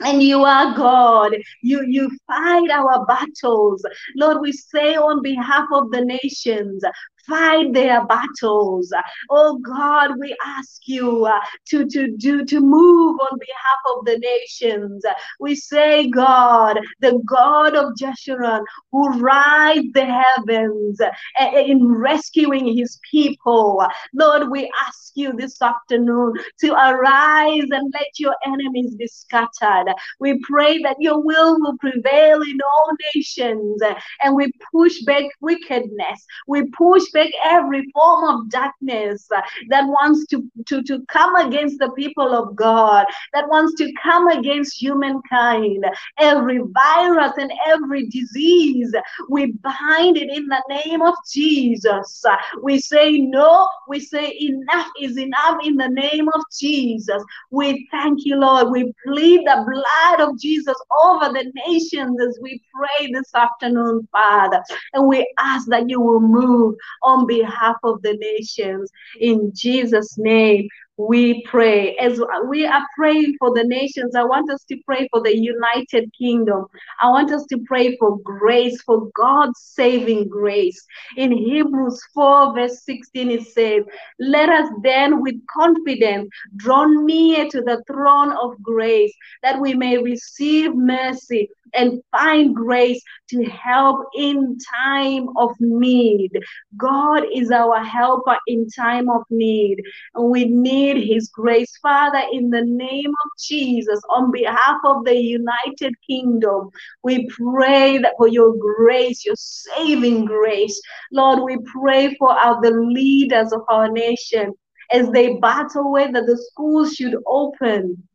and 0.00 0.22
you 0.22 0.44
are 0.44 0.76
God. 0.76 1.36
You 1.62 1.84
you 1.86 2.10
fight 2.26 2.70
our 2.70 3.04
battles. 3.06 3.84
Lord, 4.16 4.38
we 4.40 4.52
say 4.52 4.96
on 4.96 5.22
behalf 5.22 5.66
of 5.72 5.90
the 5.90 6.04
nations, 6.04 6.82
fight 7.26 7.72
their 7.72 8.04
battles. 8.06 8.92
Oh 9.30 9.58
God, 9.58 10.18
we 10.18 10.36
ask 10.44 10.82
you 10.86 11.26
uh, 11.26 11.40
to, 11.68 11.86
to 11.86 12.16
do 12.16 12.44
to 12.44 12.60
move 12.60 13.18
on 13.20 13.38
behalf 13.38 13.96
of 13.96 14.04
the 14.04 14.18
nations. 14.18 15.04
We 15.40 15.54
say, 15.54 16.08
God, 16.08 16.80
the 17.00 17.20
God 17.26 17.74
of 17.74 17.94
Jeshurun, 18.00 18.64
who 18.92 19.18
rides 19.18 19.92
the 19.94 20.04
heavens 20.04 21.00
uh, 21.00 21.50
in 21.54 21.86
rescuing 21.86 22.76
his 22.76 22.98
people. 23.10 23.86
Lord, 24.12 24.50
we 24.50 24.70
ask 24.86 25.12
you 25.14 25.32
this 25.32 25.60
afternoon 25.62 26.34
to 26.60 26.72
arise 26.72 27.68
and 27.70 27.92
let 27.94 28.18
your 28.18 28.34
enemies 28.46 28.94
be 28.96 29.06
scattered. 29.06 29.92
We 30.20 30.40
pray 30.40 30.78
that 30.82 30.96
your 30.98 31.22
will 31.22 31.60
will 31.60 31.76
prevail 31.78 32.42
in 32.42 32.58
all 32.60 32.96
nations 33.14 33.80
and 34.22 34.34
we 34.34 34.52
push 34.72 35.02
back 35.02 35.24
wickedness. 35.40 36.26
We 36.46 36.68
push 36.70 37.04
every 37.44 37.86
form 37.92 38.24
of 38.24 38.50
darkness 38.50 39.28
that 39.68 39.86
wants 39.86 40.26
to, 40.26 40.44
to, 40.66 40.82
to 40.82 41.04
come 41.06 41.36
against 41.36 41.78
the 41.78 41.90
people 41.90 42.34
of 42.34 42.54
God, 42.56 43.06
that 43.32 43.48
wants 43.48 43.74
to 43.74 43.92
come 44.02 44.28
against 44.28 44.80
humankind. 44.80 45.84
Every 46.18 46.58
virus 46.58 47.32
and 47.38 47.52
every 47.66 48.06
disease, 48.08 48.92
we 49.28 49.52
bind 49.52 50.16
it 50.16 50.30
in 50.30 50.46
the 50.46 50.62
name 50.68 51.02
of 51.02 51.14
Jesus. 51.32 52.24
We 52.62 52.78
say 52.78 53.18
no, 53.18 53.68
we 53.88 54.00
say 54.00 54.36
enough 54.40 54.88
is 55.00 55.18
enough 55.18 55.58
in 55.64 55.76
the 55.76 55.88
name 55.88 56.28
of 56.28 56.42
Jesus. 56.58 57.22
We 57.50 57.88
thank 57.90 58.20
you, 58.24 58.36
Lord. 58.36 58.70
We 58.70 58.92
plead 59.06 59.46
the 59.46 59.64
blood 59.66 60.28
of 60.28 60.38
Jesus 60.38 60.76
over 61.02 61.32
the 61.32 61.50
nations 61.66 62.20
as 62.20 62.38
we 62.40 62.62
pray 62.74 63.10
this 63.12 63.34
afternoon, 63.34 64.08
Father. 64.12 64.62
And 64.92 65.08
we 65.08 65.26
ask 65.38 65.68
that 65.68 65.88
you 65.88 66.00
will 66.00 66.20
move 66.20 66.74
on 67.04 67.26
behalf 67.26 67.76
of 67.84 68.02
the 68.02 68.14
nations. 68.14 68.90
In 69.20 69.52
Jesus' 69.54 70.16
name, 70.18 70.68
we 70.96 71.42
pray. 71.42 71.96
As 71.96 72.20
we 72.48 72.66
are 72.66 72.86
praying 72.96 73.34
for 73.38 73.52
the 73.52 73.64
nations, 73.64 74.14
I 74.14 74.24
want 74.24 74.50
us 74.50 74.64
to 74.68 74.76
pray 74.86 75.08
for 75.10 75.20
the 75.22 75.36
United 75.36 76.10
Kingdom. 76.16 76.66
I 77.00 77.08
want 77.08 77.32
us 77.32 77.44
to 77.46 77.58
pray 77.66 77.96
for 77.96 78.18
grace, 78.20 78.80
for 78.82 79.08
God's 79.16 79.60
saving 79.60 80.28
grace. 80.28 80.84
In 81.16 81.32
Hebrews 81.32 82.00
4, 82.14 82.54
verse 82.54 82.84
16, 82.84 83.30
it 83.30 83.46
says, 83.48 83.84
Let 84.20 84.48
us 84.48 84.68
then 84.82 85.20
with 85.20 85.34
confidence 85.46 86.28
draw 86.56 86.84
near 86.84 87.48
to 87.50 87.60
the 87.60 87.82
throne 87.86 88.32
of 88.32 88.62
grace 88.62 89.12
that 89.42 89.60
we 89.60 89.74
may 89.74 89.98
receive 89.98 90.74
mercy 90.74 91.48
and 91.74 92.00
find 92.12 92.54
grace 92.54 93.02
to 93.30 93.44
help 93.44 94.06
in 94.14 94.56
time 94.88 95.28
of 95.36 95.50
need. 95.60 96.30
God 96.76 97.24
is 97.34 97.50
our 97.50 97.82
helper 97.82 98.36
in 98.46 98.68
time 98.68 99.10
of 99.10 99.22
need, 99.30 99.82
and 100.14 100.30
we 100.30 100.44
need 100.84 101.08
His 101.08 101.28
grace. 101.28 101.76
Father, 101.82 102.22
in 102.32 102.50
the 102.50 102.64
name 102.64 103.10
of 103.10 103.30
Jesus, 103.40 104.00
on 104.10 104.30
behalf 104.30 104.76
of 104.84 105.04
the 105.04 105.16
United 105.16 105.94
Kingdom, 106.06 106.70
we 107.02 107.28
pray 107.28 107.98
that 107.98 108.14
for 108.16 108.28
your 108.28 108.54
grace, 108.56 109.24
your 109.24 109.36
saving 109.36 110.24
grace. 110.24 110.80
Lord, 111.12 111.42
we 111.42 111.58
pray 111.80 112.14
for 112.16 112.30
our, 112.30 112.60
the 112.60 112.70
leaders 112.70 113.52
of 113.52 113.62
our 113.68 113.90
nation 113.90 114.52
as 114.92 115.10
they 115.10 115.36
battle 115.38 115.92
whether 115.92 116.24
the 116.24 116.36
schools 116.50 116.94
should 116.94 117.16
open 117.26 118.06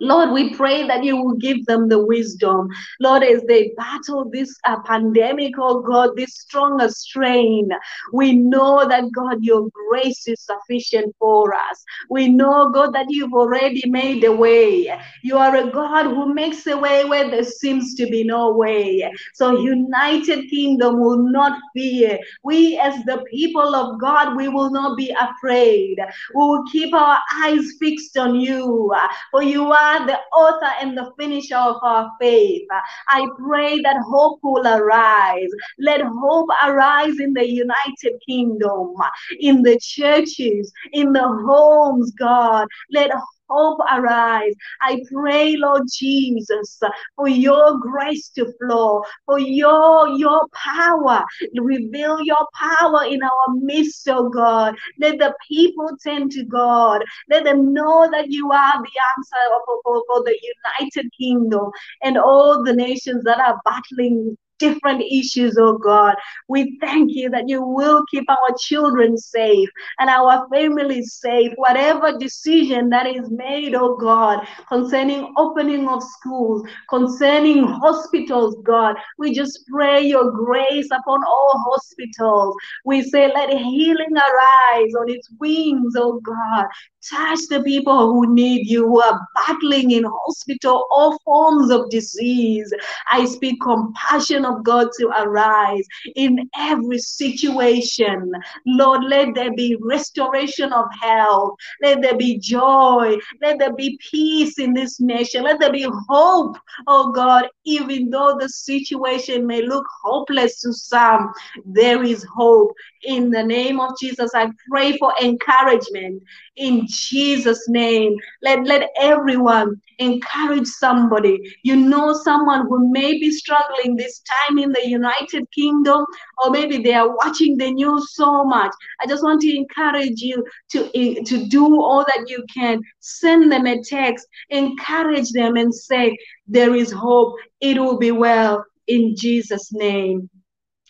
Lord, 0.00 0.30
we 0.30 0.54
pray 0.54 0.86
that 0.86 1.04
you 1.04 1.16
will 1.16 1.34
give 1.34 1.64
them 1.66 1.88
the 1.88 2.04
wisdom. 2.04 2.68
Lord, 3.00 3.22
as 3.22 3.42
they 3.44 3.72
battle 3.76 4.30
this 4.30 4.54
uh, 4.64 4.80
pandemic, 4.82 5.54
oh 5.58 5.80
God, 5.80 6.10
this 6.16 6.34
stronger 6.34 6.88
strain, 6.88 7.68
we 8.12 8.32
know 8.32 8.86
that, 8.88 9.10
God, 9.12 9.42
your 9.42 9.68
grace 9.70 10.26
is 10.28 10.40
sufficient 10.40 11.14
for 11.18 11.54
us. 11.54 11.84
We 12.10 12.28
know, 12.28 12.70
God, 12.70 12.94
that 12.94 13.06
you've 13.08 13.32
already 13.32 13.88
made 13.88 14.24
a 14.24 14.32
way. 14.32 14.96
You 15.22 15.38
are 15.38 15.56
a 15.56 15.70
God 15.70 16.06
who 16.06 16.32
makes 16.32 16.66
a 16.66 16.76
way 16.76 17.04
where 17.04 17.30
there 17.30 17.44
seems 17.44 17.94
to 17.96 18.06
be 18.06 18.24
no 18.24 18.52
way. 18.52 19.10
So, 19.34 19.58
United 19.60 20.48
Kingdom 20.48 21.00
will 21.00 21.18
not 21.18 21.58
fear. 21.74 22.18
We, 22.44 22.78
as 22.78 22.94
the 23.04 23.24
people 23.30 23.74
of 23.74 24.00
God, 24.00 24.36
we 24.36 24.48
will 24.48 24.70
not 24.70 24.96
be 24.96 25.14
afraid. 25.18 25.98
We 26.34 26.40
will 26.40 26.64
keep 26.70 26.94
our 26.94 27.18
eyes 27.42 27.74
fixed 27.80 28.16
on 28.16 28.40
you, 28.40 28.94
for 29.30 29.42
you 29.42 29.72
are 29.72 29.87
are 29.88 30.06
the 30.06 30.18
author 30.36 30.72
and 30.80 30.96
the 30.96 31.10
finisher 31.18 31.56
of 31.56 31.76
our 31.82 32.10
faith. 32.20 32.66
I 33.08 33.26
pray 33.38 33.80
that 33.80 33.96
hope 34.06 34.40
will 34.42 34.66
arise. 34.66 35.50
Let 35.78 36.02
hope 36.02 36.48
arise 36.66 37.18
in 37.18 37.32
the 37.32 37.48
United 37.48 38.20
Kingdom, 38.26 38.94
in 39.40 39.62
the 39.62 39.78
churches, 39.80 40.72
in 40.92 41.12
the 41.12 41.26
homes, 41.46 42.12
God. 42.12 42.66
Let 42.90 43.10
hope 43.48 43.80
arise. 43.92 44.54
I 44.82 45.02
pray, 45.12 45.56
Lord 45.56 45.82
Jesus, 45.92 46.78
for 47.16 47.28
your 47.28 47.78
grace 47.78 48.28
to 48.30 48.52
flow, 48.58 49.02
for 49.26 49.38
your 49.38 50.08
your 50.08 50.46
power. 50.52 51.24
Reveal 51.54 52.22
your 52.22 52.46
power 52.54 53.04
in 53.04 53.22
our 53.22 53.54
midst, 53.56 54.08
oh 54.08 54.28
God. 54.28 54.76
Let 54.98 55.18
the 55.18 55.34
people 55.48 55.90
turn 56.04 56.28
to 56.30 56.44
God. 56.44 57.04
Let 57.30 57.44
them 57.44 57.72
know 57.72 58.08
that 58.10 58.30
you 58.30 58.50
are 58.52 58.82
the 58.82 59.00
answer 59.16 59.60
for, 59.66 59.80
for, 59.84 60.04
for 60.06 60.24
the 60.24 60.38
United 60.80 61.10
Kingdom 61.18 61.70
and 62.02 62.16
all 62.18 62.62
the 62.62 62.72
nations 62.72 63.24
that 63.24 63.40
are 63.40 63.60
battling 63.64 64.36
different 64.58 65.02
issues, 65.10 65.56
oh 65.58 65.78
God. 65.78 66.14
We 66.48 66.78
thank 66.80 67.12
you 67.12 67.30
that 67.30 67.48
you 67.48 67.62
will 67.62 68.04
keep 68.10 68.28
our 68.28 68.56
children 68.58 69.16
safe 69.16 69.68
and 69.98 70.10
our 70.10 70.46
families 70.52 71.14
safe. 71.14 71.52
Whatever 71.56 72.18
decision 72.18 72.88
that 72.90 73.06
is 73.06 73.30
made, 73.30 73.74
oh 73.74 73.96
God, 73.96 74.46
concerning 74.68 75.32
opening 75.36 75.88
of 75.88 76.02
schools, 76.02 76.66
concerning 76.88 77.64
hospitals, 77.64 78.56
God, 78.64 78.96
we 79.18 79.32
just 79.32 79.60
pray 79.70 80.02
your 80.02 80.30
grace 80.30 80.88
upon 80.92 81.20
all 81.24 81.64
hospitals. 81.70 82.56
We 82.84 83.02
say, 83.02 83.32
let 83.32 83.50
healing 83.50 84.16
arise 84.16 84.94
on 84.98 85.08
its 85.08 85.28
wings, 85.38 85.94
oh 85.96 86.20
God. 86.20 86.66
Touch 87.08 87.40
the 87.48 87.62
people 87.62 88.12
who 88.12 88.34
need 88.34 88.68
you, 88.68 88.86
who 88.86 89.00
are 89.00 89.20
battling 89.34 89.92
in 89.92 90.04
hospital, 90.04 90.86
all 90.90 91.18
forms 91.24 91.70
of 91.70 91.88
disease. 91.90 92.72
I 93.10 93.24
speak 93.24 93.60
compassion 93.62 94.44
of 94.48 94.64
God 94.64 94.88
to 94.98 95.08
arise 95.08 95.86
in 96.16 96.48
every 96.56 96.98
situation. 96.98 98.32
Lord, 98.66 99.04
let 99.04 99.34
there 99.34 99.54
be 99.54 99.76
restoration 99.80 100.72
of 100.72 100.86
health. 101.00 101.54
Let 101.82 102.02
there 102.02 102.16
be 102.16 102.38
joy. 102.38 103.16
Let 103.40 103.58
there 103.58 103.74
be 103.74 103.98
peace 104.10 104.58
in 104.58 104.74
this 104.74 105.00
nation. 105.00 105.44
Let 105.44 105.60
there 105.60 105.72
be 105.72 105.86
hope, 106.08 106.56
oh 106.86 107.12
God, 107.12 107.48
even 107.64 108.10
though 108.10 108.36
the 108.38 108.48
situation 108.48 109.46
may 109.46 109.62
look 109.62 109.84
hopeless 110.02 110.60
to 110.62 110.72
some, 110.72 111.32
there 111.64 112.02
is 112.02 112.26
hope. 112.34 112.72
In 113.02 113.30
the 113.30 113.42
name 113.42 113.80
of 113.80 113.92
Jesus, 114.00 114.30
I 114.34 114.50
pray 114.70 114.96
for 114.96 115.12
encouragement 115.20 116.22
in 116.56 116.86
Jesus' 116.88 117.68
name. 117.68 118.16
Let, 118.42 118.66
let 118.66 118.88
everyone 119.00 119.80
encourage 119.98 120.66
somebody. 120.66 121.38
You 121.62 121.76
know 121.76 122.12
someone 122.12 122.66
who 122.68 122.90
may 122.90 123.18
be 123.18 123.30
struggling 123.30 123.96
this 123.96 124.20
time 124.38 124.58
in 124.58 124.72
the 124.72 124.86
United 124.86 125.46
Kingdom, 125.52 126.04
or 126.42 126.50
maybe 126.50 126.78
they 126.78 126.94
are 126.94 127.14
watching 127.16 127.56
the 127.56 127.70
news 127.70 128.14
so 128.14 128.44
much. 128.44 128.72
I 129.00 129.06
just 129.06 129.22
want 129.22 129.40
to 129.42 129.56
encourage 129.56 130.20
you 130.20 130.44
to, 130.72 130.90
eh, 130.94 131.22
to 131.24 131.46
do 131.46 131.80
all 131.80 132.04
that 132.06 132.28
you 132.28 132.44
can. 132.52 132.80
Send 133.00 133.50
them 133.50 133.66
a 133.66 133.82
text, 133.82 134.26
encourage 134.50 135.30
them, 135.30 135.56
and 135.56 135.74
say, 135.74 136.16
There 136.46 136.74
is 136.74 136.90
hope. 136.90 137.34
It 137.60 137.78
will 137.78 137.98
be 137.98 138.12
well 138.12 138.64
in 138.86 139.14
Jesus' 139.16 139.72
name. 139.72 140.28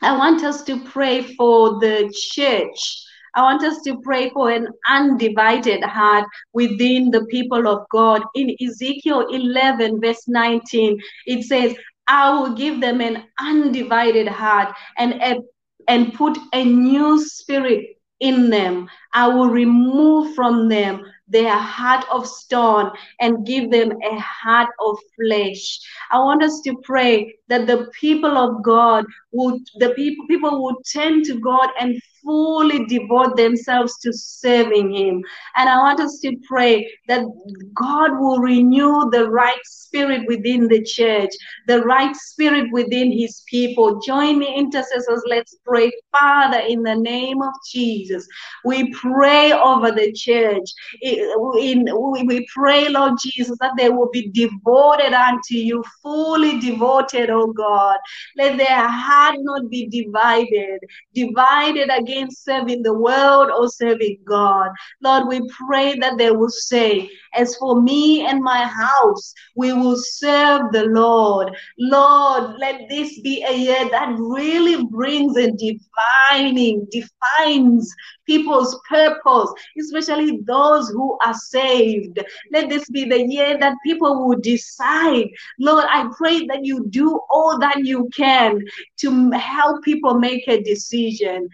I 0.02 0.17
want 0.17 0.45
us 0.45 0.62
to 0.64 0.81
pray 0.85 1.23
for 1.35 1.81
the 1.81 2.12
church. 2.33 3.05
I 3.35 3.43
want 3.43 3.62
us 3.62 3.83
to 3.83 4.00
pray 4.00 4.31
for 4.31 4.50
an 4.50 4.69
undivided 4.88 5.83
heart 5.85 6.25
within 6.52 7.11
the 7.11 7.25
people 7.26 7.69
of 7.69 7.85
God. 7.90 8.23
In 8.35 8.57
Ezekiel 8.61 9.26
11, 9.31 10.00
verse 10.00 10.26
19, 10.26 10.99
it 11.26 11.45
says, 11.45 11.75
I 12.08 12.30
will 12.30 12.54
give 12.54 12.80
them 12.80 13.00
an 13.00 13.24
undivided 13.38 14.28
heart 14.28 14.74
and, 14.96 15.14
a, 15.14 15.40
and 15.88 16.14
put 16.14 16.38
a 16.52 16.64
new 16.64 17.22
spirit 17.24 17.98
in 18.20 18.50
them. 18.50 18.88
I 19.12 19.28
will 19.28 19.48
remove 19.48 20.34
from 20.34 20.68
them 20.68 21.02
their 21.28 21.56
heart 21.56 22.04
of 22.10 22.26
stone 22.26 22.90
and 23.20 23.46
give 23.46 23.70
them 23.70 23.92
a 24.02 24.18
heart 24.18 24.70
of 24.80 24.98
flesh. 25.16 25.78
I 26.10 26.18
want 26.18 26.42
us 26.42 26.60
to 26.62 26.75
pray 26.82 27.37
that 27.49 27.67
the 27.67 27.91
people 27.99 28.37
of 28.37 28.63
God 28.63 29.04
would, 29.32 29.61
the 29.78 29.91
people, 29.91 30.26
people 30.26 30.65
would 30.65 30.76
turn 30.93 31.23
to 31.25 31.39
God 31.41 31.69
and 31.80 32.00
fully 32.23 32.84
devote 32.87 33.37
themselves 33.37 33.99
to 34.00 34.13
serving 34.13 34.93
Him. 34.95 35.25
And 35.56 35.69
I 35.69 35.78
want 35.78 36.00
us 36.00 36.19
to 36.21 36.37
pray 36.47 36.91
that 37.08 37.25
God 37.75 38.19
will 38.19 38.39
renew 38.39 39.08
the 39.11 39.30
right 39.30 39.61
spirit 39.65 40.26
within 40.26 40.69
the 40.69 40.82
church, 40.82 41.30
the 41.67 41.80
right 41.82 42.15
spirit 42.15 42.71
within 42.73 43.11
His 43.11 43.43
people. 43.47 44.00
Join 44.00 44.39
me, 44.39 44.54
intercessors. 44.54 45.23
Let's 45.26 45.56
pray. 45.65 45.91
Father, 46.13 46.58
in 46.58 46.82
the 46.82 46.97
name 46.97 47.41
of 47.43 47.52
Jesus, 47.71 48.26
we 48.65 48.93
pray 48.93 49.52
over 49.52 49.91
the 49.91 50.13
church. 50.13 50.69
In, 51.02 51.87
we 52.26 52.47
pray, 52.54 52.89
Lord 52.89 53.15
Jesus, 53.23 53.56
that 53.61 53.73
they 53.78 53.89
will 53.89 54.11
be 54.11 54.30
devoted 54.30 55.15
unto 55.15 55.54
you, 55.54 55.84
fully 56.02 56.58
devoted, 56.61 57.30
oh 57.38 57.52
God. 57.52 57.98
Let 58.36 58.58
their 58.58 58.88
heart 58.88 59.36
not 59.38 59.70
be 59.70 59.86
divided, 59.86 60.80
divided 61.14 61.90
against 61.90 62.18
against 62.18 62.44
serving 62.44 62.82
the 62.82 62.94
world 62.94 63.50
or 63.50 63.68
serving 63.68 64.18
God. 64.24 64.70
Lord, 65.02 65.28
we 65.28 65.40
pray 65.66 65.98
that 65.98 66.18
they 66.18 66.30
will 66.30 66.50
say, 66.50 67.10
As 67.34 67.56
for 67.56 67.80
me 67.80 68.26
and 68.26 68.43
my 68.43 68.64
house, 68.64 69.34
we 69.54 69.73
will 69.73 69.97
serve 69.97 70.73
the 70.73 70.84
Lord. 70.86 71.54
Lord, 71.78 72.54
let 72.58 72.88
this 72.88 73.21
be 73.21 73.45
a 73.49 73.56
year 73.56 73.88
that 73.91 74.14
really 74.19 74.84
brings 74.84 75.36
a 75.36 75.50
defining, 75.50 76.86
defines 76.91 77.93
people's 78.26 78.78
purpose, 78.88 79.52
especially 79.78 80.41
those 80.45 80.91
who 80.91 81.19
are 81.25 81.34
saved. 81.34 82.21
Let 82.52 82.69
this 82.69 82.88
be 82.91 83.04
the 83.04 83.26
year 83.26 83.58
that 83.58 83.76
people 83.84 84.26
will 84.28 84.38
decide. 84.38 85.28
Lord, 85.58 85.84
I 85.88 86.08
pray 86.17 86.47
that 86.47 86.64
you 86.64 86.86
do 86.91 87.21
all 87.30 87.58
that 87.58 87.84
you 87.84 88.08
can 88.17 88.62
to 88.99 89.30
help 89.32 89.82
people 89.82 90.19
make 90.19 90.47
a 90.47 90.62
decision. 90.62 91.49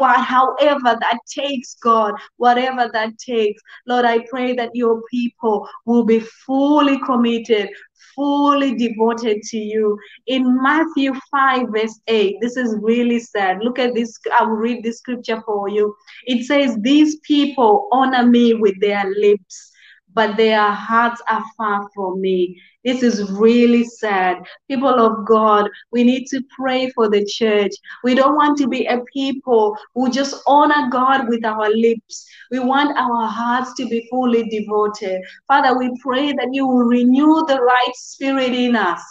However 0.00 0.96
that 1.00 1.18
takes, 1.28 1.74
God, 1.74 2.14
whatever 2.36 2.88
that 2.92 3.18
takes. 3.18 3.62
Lord, 3.86 4.04
I 4.04 4.20
pray 4.30 4.54
that 4.54 4.70
your 4.74 5.02
people 5.10 5.68
will 5.86 6.04
be 6.04 6.20
fully 6.20 6.98
committed, 7.00 7.68
fully 8.14 8.74
devoted 8.74 9.42
to 9.42 9.58
you. 9.58 9.98
In 10.26 10.62
Matthew 10.62 11.12
5, 11.30 11.68
verse 11.74 12.00
8, 12.06 12.36
this 12.40 12.56
is 12.56 12.76
really 12.80 13.20
sad. 13.20 13.58
Look 13.62 13.78
at 13.78 13.94
this. 13.94 14.18
I 14.38 14.44
will 14.44 14.56
read 14.56 14.82
this 14.82 14.98
scripture 14.98 15.42
for 15.44 15.68
you. 15.68 15.94
It 16.24 16.44
says, 16.44 16.76
These 16.80 17.18
people 17.20 17.88
honor 17.92 18.26
me 18.26 18.54
with 18.54 18.80
their 18.80 19.04
lips, 19.18 19.72
but 20.14 20.36
their 20.36 20.70
hearts 20.70 21.20
are 21.28 21.44
far 21.56 21.88
from 21.94 22.20
me. 22.20 22.60
This 22.88 23.02
is 23.02 23.30
really 23.32 23.84
sad. 23.84 24.38
People 24.66 24.88
of 24.88 25.26
God, 25.26 25.68
we 25.92 26.04
need 26.04 26.24
to 26.28 26.40
pray 26.58 26.88
for 26.94 27.10
the 27.10 27.22
church. 27.22 27.72
We 28.02 28.14
don't 28.14 28.34
want 28.34 28.56
to 28.60 28.66
be 28.66 28.86
a 28.86 29.02
people 29.12 29.76
who 29.94 30.10
just 30.10 30.42
honor 30.46 30.88
God 30.90 31.28
with 31.28 31.44
our 31.44 31.68
lips. 31.68 32.26
We 32.50 32.60
want 32.60 32.96
our 32.96 33.26
hearts 33.26 33.74
to 33.74 33.86
be 33.86 34.08
fully 34.10 34.48
devoted. 34.48 35.20
Father, 35.46 35.78
we 35.78 35.90
pray 36.00 36.32
that 36.32 36.48
you 36.50 36.66
will 36.66 36.84
renew 36.84 37.44
the 37.46 37.60
right 37.60 37.94
spirit 37.94 38.54
in 38.54 38.74
us. 38.74 39.02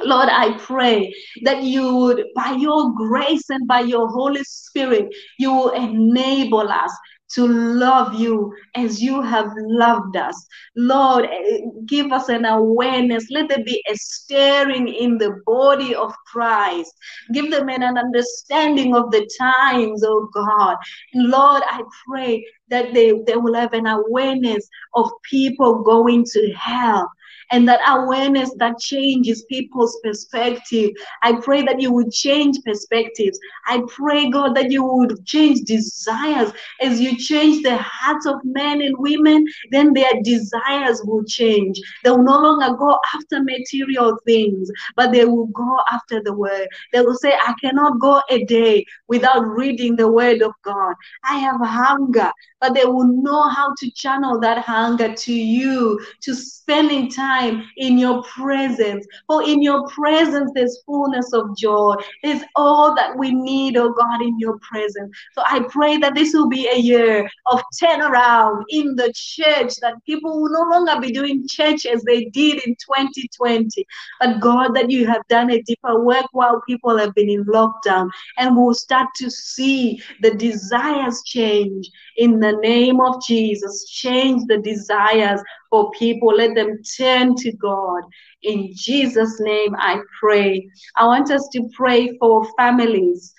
Lord, 0.00 0.28
I 0.28 0.58
pray 0.58 1.14
that 1.44 1.62
you 1.62 1.94
would, 1.94 2.24
by 2.34 2.56
your 2.58 2.92
grace 2.94 3.50
and 3.50 3.68
by 3.68 3.82
your 3.82 4.08
Holy 4.08 4.42
Spirit, 4.42 5.14
you 5.38 5.52
will 5.52 5.70
enable 5.70 6.68
us 6.68 6.92
to 7.34 7.46
love 7.46 8.14
you 8.14 8.52
as 8.76 9.02
you 9.02 9.22
have 9.22 9.52
loved 9.56 10.16
us. 10.16 10.46
Lord, 10.76 11.26
eh, 11.26 11.60
give 11.86 12.12
us 12.12 12.28
an 12.28 12.44
awareness. 12.44 13.26
Let 13.30 13.48
there 13.48 13.64
be 13.64 13.82
a 13.90 13.94
stirring 13.96 14.88
in 14.88 15.18
the 15.18 15.40
body 15.46 15.94
of 15.94 16.12
Christ. 16.26 16.92
Give 17.32 17.50
them 17.50 17.68
an 17.68 17.82
understanding 17.96 18.94
of 18.94 19.10
the 19.10 19.28
times, 19.38 20.02
oh 20.04 20.28
God. 20.32 20.76
Lord, 21.14 21.62
I 21.66 21.82
pray 22.08 22.44
that 22.68 22.92
they, 22.94 23.12
they 23.26 23.36
will 23.36 23.54
have 23.54 23.72
an 23.72 23.86
awareness 23.86 24.68
of 24.94 25.10
people 25.28 25.82
going 25.82 26.24
to 26.24 26.52
hell 26.52 27.10
and 27.50 27.68
that 27.68 27.80
awareness 27.88 28.52
that 28.58 28.78
changes 28.78 29.44
people's 29.44 29.98
perspective. 30.02 30.90
I 31.22 31.40
pray 31.40 31.62
that 31.62 31.80
you 31.80 31.92
would 31.92 32.12
change 32.12 32.58
perspectives. 32.64 33.38
I 33.66 33.82
pray, 33.88 34.30
God, 34.30 34.54
that 34.56 34.70
you 34.70 34.84
would 34.84 35.24
change 35.26 35.62
desires. 35.62 36.52
As 36.80 37.00
you 37.00 37.16
change 37.16 37.62
the 37.62 37.76
hearts 37.76 38.26
of 38.26 38.36
men 38.44 38.80
and 38.82 38.96
women, 38.98 39.44
then 39.70 39.92
their 39.92 40.12
desires 40.22 41.02
will 41.04 41.24
change. 41.24 41.80
They 42.04 42.10
will 42.10 42.22
no 42.22 42.38
longer 42.40 42.76
go 42.76 42.98
after 43.14 43.42
material 43.42 44.16
things, 44.26 44.70
but 44.96 45.12
they 45.12 45.24
will 45.24 45.46
go 45.46 45.78
after 45.90 46.22
the 46.22 46.32
word. 46.32 46.68
They 46.92 47.00
will 47.00 47.16
say, 47.16 47.32
I 47.32 47.54
cannot 47.60 48.00
go 48.00 48.22
a 48.30 48.44
day 48.44 48.84
without 49.08 49.40
reading 49.40 49.96
the 49.96 50.10
word 50.10 50.42
of 50.42 50.52
God. 50.62 50.94
I 51.24 51.38
have 51.38 51.60
hunger, 51.60 52.30
but 52.60 52.74
they 52.74 52.84
will 52.84 53.06
know 53.06 53.48
how 53.48 53.74
to 53.78 53.90
channel 53.92 54.38
that 54.40 54.58
hunger 54.58 55.12
to 55.14 55.32
you, 55.32 56.00
to 56.22 56.34
spending 56.34 57.10
time 57.10 57.39
time 57.40 57.64
in 57.76 57.98
your 57.98 58.22
presence. 58.22 59.06
For 59.26 59.42
in 59.42 59.62
your 59.62 59.86
presence, 59.88 60.50
there's 60.54 60.82
fullness 60.84 61.32
of 61.32 61.56
joy. 61.56 61.94
There's 62.22 62.42
all 62.56 62.94
that 62.94 63.16
we 63.16 63.32
need, 63.32 63.76
oh 63.76 63.92
God, 63.92 64.22
in 64.22 64.38
your 64.38 64.58
presence. 64.58 65.16
So 65.34 65.42
I 65.46 65.60
pray 65.68 65.96
that 65.98 66.14
this 66.14 66.32
will 66.32 66.48
be 66.48 66.68
a 66.68 66.78
year 66.78 67.28
of 67.46 67.62
turnaround 67.82 68.64
in 68.68 68.96
the 68.96 69.12
church, 69.14 69.74
that 69.80 69.94
people 70.06 70.40
will 70.40 70.52
no 70.52 70.68
longer 70.70 71.00
be 71.00 71.12
doing 71.12 71.46
church 71.48 71.86
as 71.86 72.02
they 72.02 72.26
did 72.26 72.62
in 72.66 72.74
2020. 72.74 73.86
But 74.20 74.40
God, 74.40 74.74
that 74.74 74.90
you 74.90 75.06
have 75.06 75.22
done 75.28 75.50
a 75.50 75.62
deeper 75.62 76.04
work 76.04 76.26
while 76.32 76.60
people 76.66 76.96
have 76.98 77.14
been 77.14 77.30
in 77.30 77.44
lockdown 77.44 78.10
and 78.38 78.56
we'll 78.56 78.74
start 78.74 79.08
to 79.16 79.30
see 79.30 80.02
the 80.20 80.34
desires 80.34 81.22
change 81.24 81.90
in 82.16 82.40
the 82.40 82.52
name 82.62 83.00
of 83.00 83.22
Jesus. 83.26 83.88
Change 83.88 84.42
the 84.46 84.58
desires 84.58 85.40
for 85.70 85.90
people. 85.92 86.34
Let 86.34 86.54
them 86.54 86.82
turn 86.96 87.34
to 87.36 87.52
God. 87.52 88.02
In 88.42 88.70
Jesus' 88.74 89.40
name, 89.40 89.74
I 89.78 90.00
pray. 90.20 90.68
I 90.96 91.06
want 91.06 91.30
us 91.30 91.48
to 91.52 91.68
pray 91.74 92.16
for 92.18 92.46
families 92.56 93.32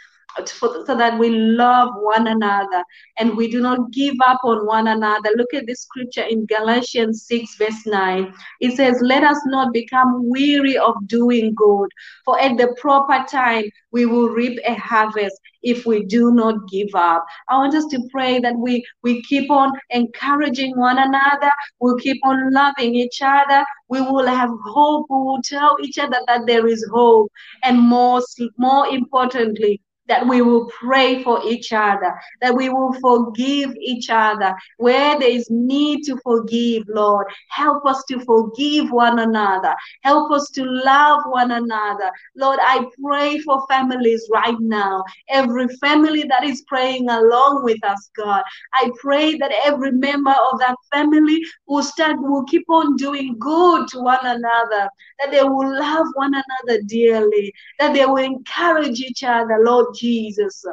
so 0.47 0.95
that 0.95 1.17
we 1.17 1.29
love 1.29 1.89
one 1.95 2.27
another 2.27 2.83
and 3.17 3.35
we 3.35 3.49
do 3.49 3.61
not 3.61 3.91
give 3.91 4.15
up 4.25 4.39
on 4.43 4.65
one 4.65 4.87
another. 4.87 5.29
Look 5.35 5.53
at 5.53 5.67
this 5.67 5.81
scripture 5.81 6.23
in 6.23 6.45
Galatians 6.45 7.25
6, 7.27 7.55
verse 7.55 7.85
9. 7.85 8.33
It 8.59 8.75
says, 8.75 8.99
Let 9.01 9.23
us 9.23 9.39
not 9.45 9.73
become 9.73 10.29
weary 10.29 10.77
of 10.77 10.95
doing 11.07 11.53
good, 11.55 11.89
for 12.25 12.39
at 12.39 12.57
the 12.57 12.75
proper 12.79 13.25
time 13.29 13.65
we 13.91 14.05
will 14.05 14.29
reap 14.29 14.59
a 14.65 14.73
harvest 14.75 15.39
if 15.63 15.85
we 15.85 16.03
do 16.05 16.33
not 16.33 16.67
give 16.69 16.89
up. 16.95 17.25
I 17.49 17.57
want 17.57 17.75
us 17.75 17.85
to 17.87 18.07
pray 18.11 18.39
that 18.39 18.55
we, 18.55 18.83
we 19.03 19.21
keep 19.23 19.51
on 19.51 19.71
encouraging 19.89 20.77
one 20.77 20.97
another, 20.97 21.51
we'll 21.79 21.97
keep 21.97 22.19
on 22.23 22.51
loving 22.51 22.95
each 22.95 23.21
other, 23.21 23.63
we 23.89 24.01
will 24.01 24.25
have 24.27 24.49
hope, 24.65 25.07
we 25.09 25.17
will 25.17 25.41
tell 25.43 25.77
each 25.83 25.97
other 25.99 26.17
that 26.27 26.41
there 26.47 26.67
is 26.67 26.87
hope, 26.91 27.31
and 27.63 27.79
more, 27.79 28.21
more 28.57 28.87
importantly, 28.87 29.81
that 30.11 30.27
we 30.27 30.41
will 30.41 30.65
pray 30.65 31.23
for 31.23 31.41
each 31.47 31.71
other, 31.71 32.13
that 32.41 32.53
we 32.53 32.67
will 32.67 32.91
forgive 32.99 33.73
each 33.79 34.09
other 34.09 34.53
where 34.75 35.17
there 35.17 35.29
is 35.29 35.47
need 35.49 36.03
to 36.03 36.17
forgive, 36.21 36.83
Lord. 36.89 37.27
Help 37.47 37.85
us 37.85 38.03
to 38.09 38.19
forgive 38.25 38.91
one 38.91 39.19
another. 39.19 39.73
Help 40.03 40.33
us 40.33 40.49
to 40.55 40.65
love 40.65 41.21
one 41.27 41.51
another. 41.51 42.11
Lord, 42.35 42.59
I 42.61 42.85
pray 43.01 43.39
for 43.39 43.65
families 43.69 44.27
right 44.33 44.59
now. 44.59 45.01
Every 45.29 45.69
family 45.77 46.23
that 46.23 46.43
is 46.43 46.61
praying 46.67 47.09
along 47.09 47.63
with 47.63 47.81
us, 47.85 48.09
God. 48.17 48.43
I 48.73 48.91
pray 48.99 49.37
that 49.37 49.53
every 49.63 49.93
member 49.93 50.35
of 50.51 50.59
that 50.59 50.75
family 50.91 51.41
will 51.67 51.83
start, 51.83 52.17
will 52.19 52.43
keep 52.43 52.69
on 52.69 52.97
doing 52.97 53.37
good 53.39 53.87
to 53.89 53.99
one 54.01 54.25
another, 54.25 54.89
that 55.19 55.31
they 55.31 55.43
will 55.43 55.79
love 55.79 56.07
one 56.15 56.33
another 56.33 56.81
dearly, 56.85 57.53
that 57.79 57.93
they 57.93 58.05
will 58.05 58.17
encourage 58.17 58.99
each 58.99 59.23
other, 59.23 59.57
Lord 59.63 59.95
Jesus 60.01 60.65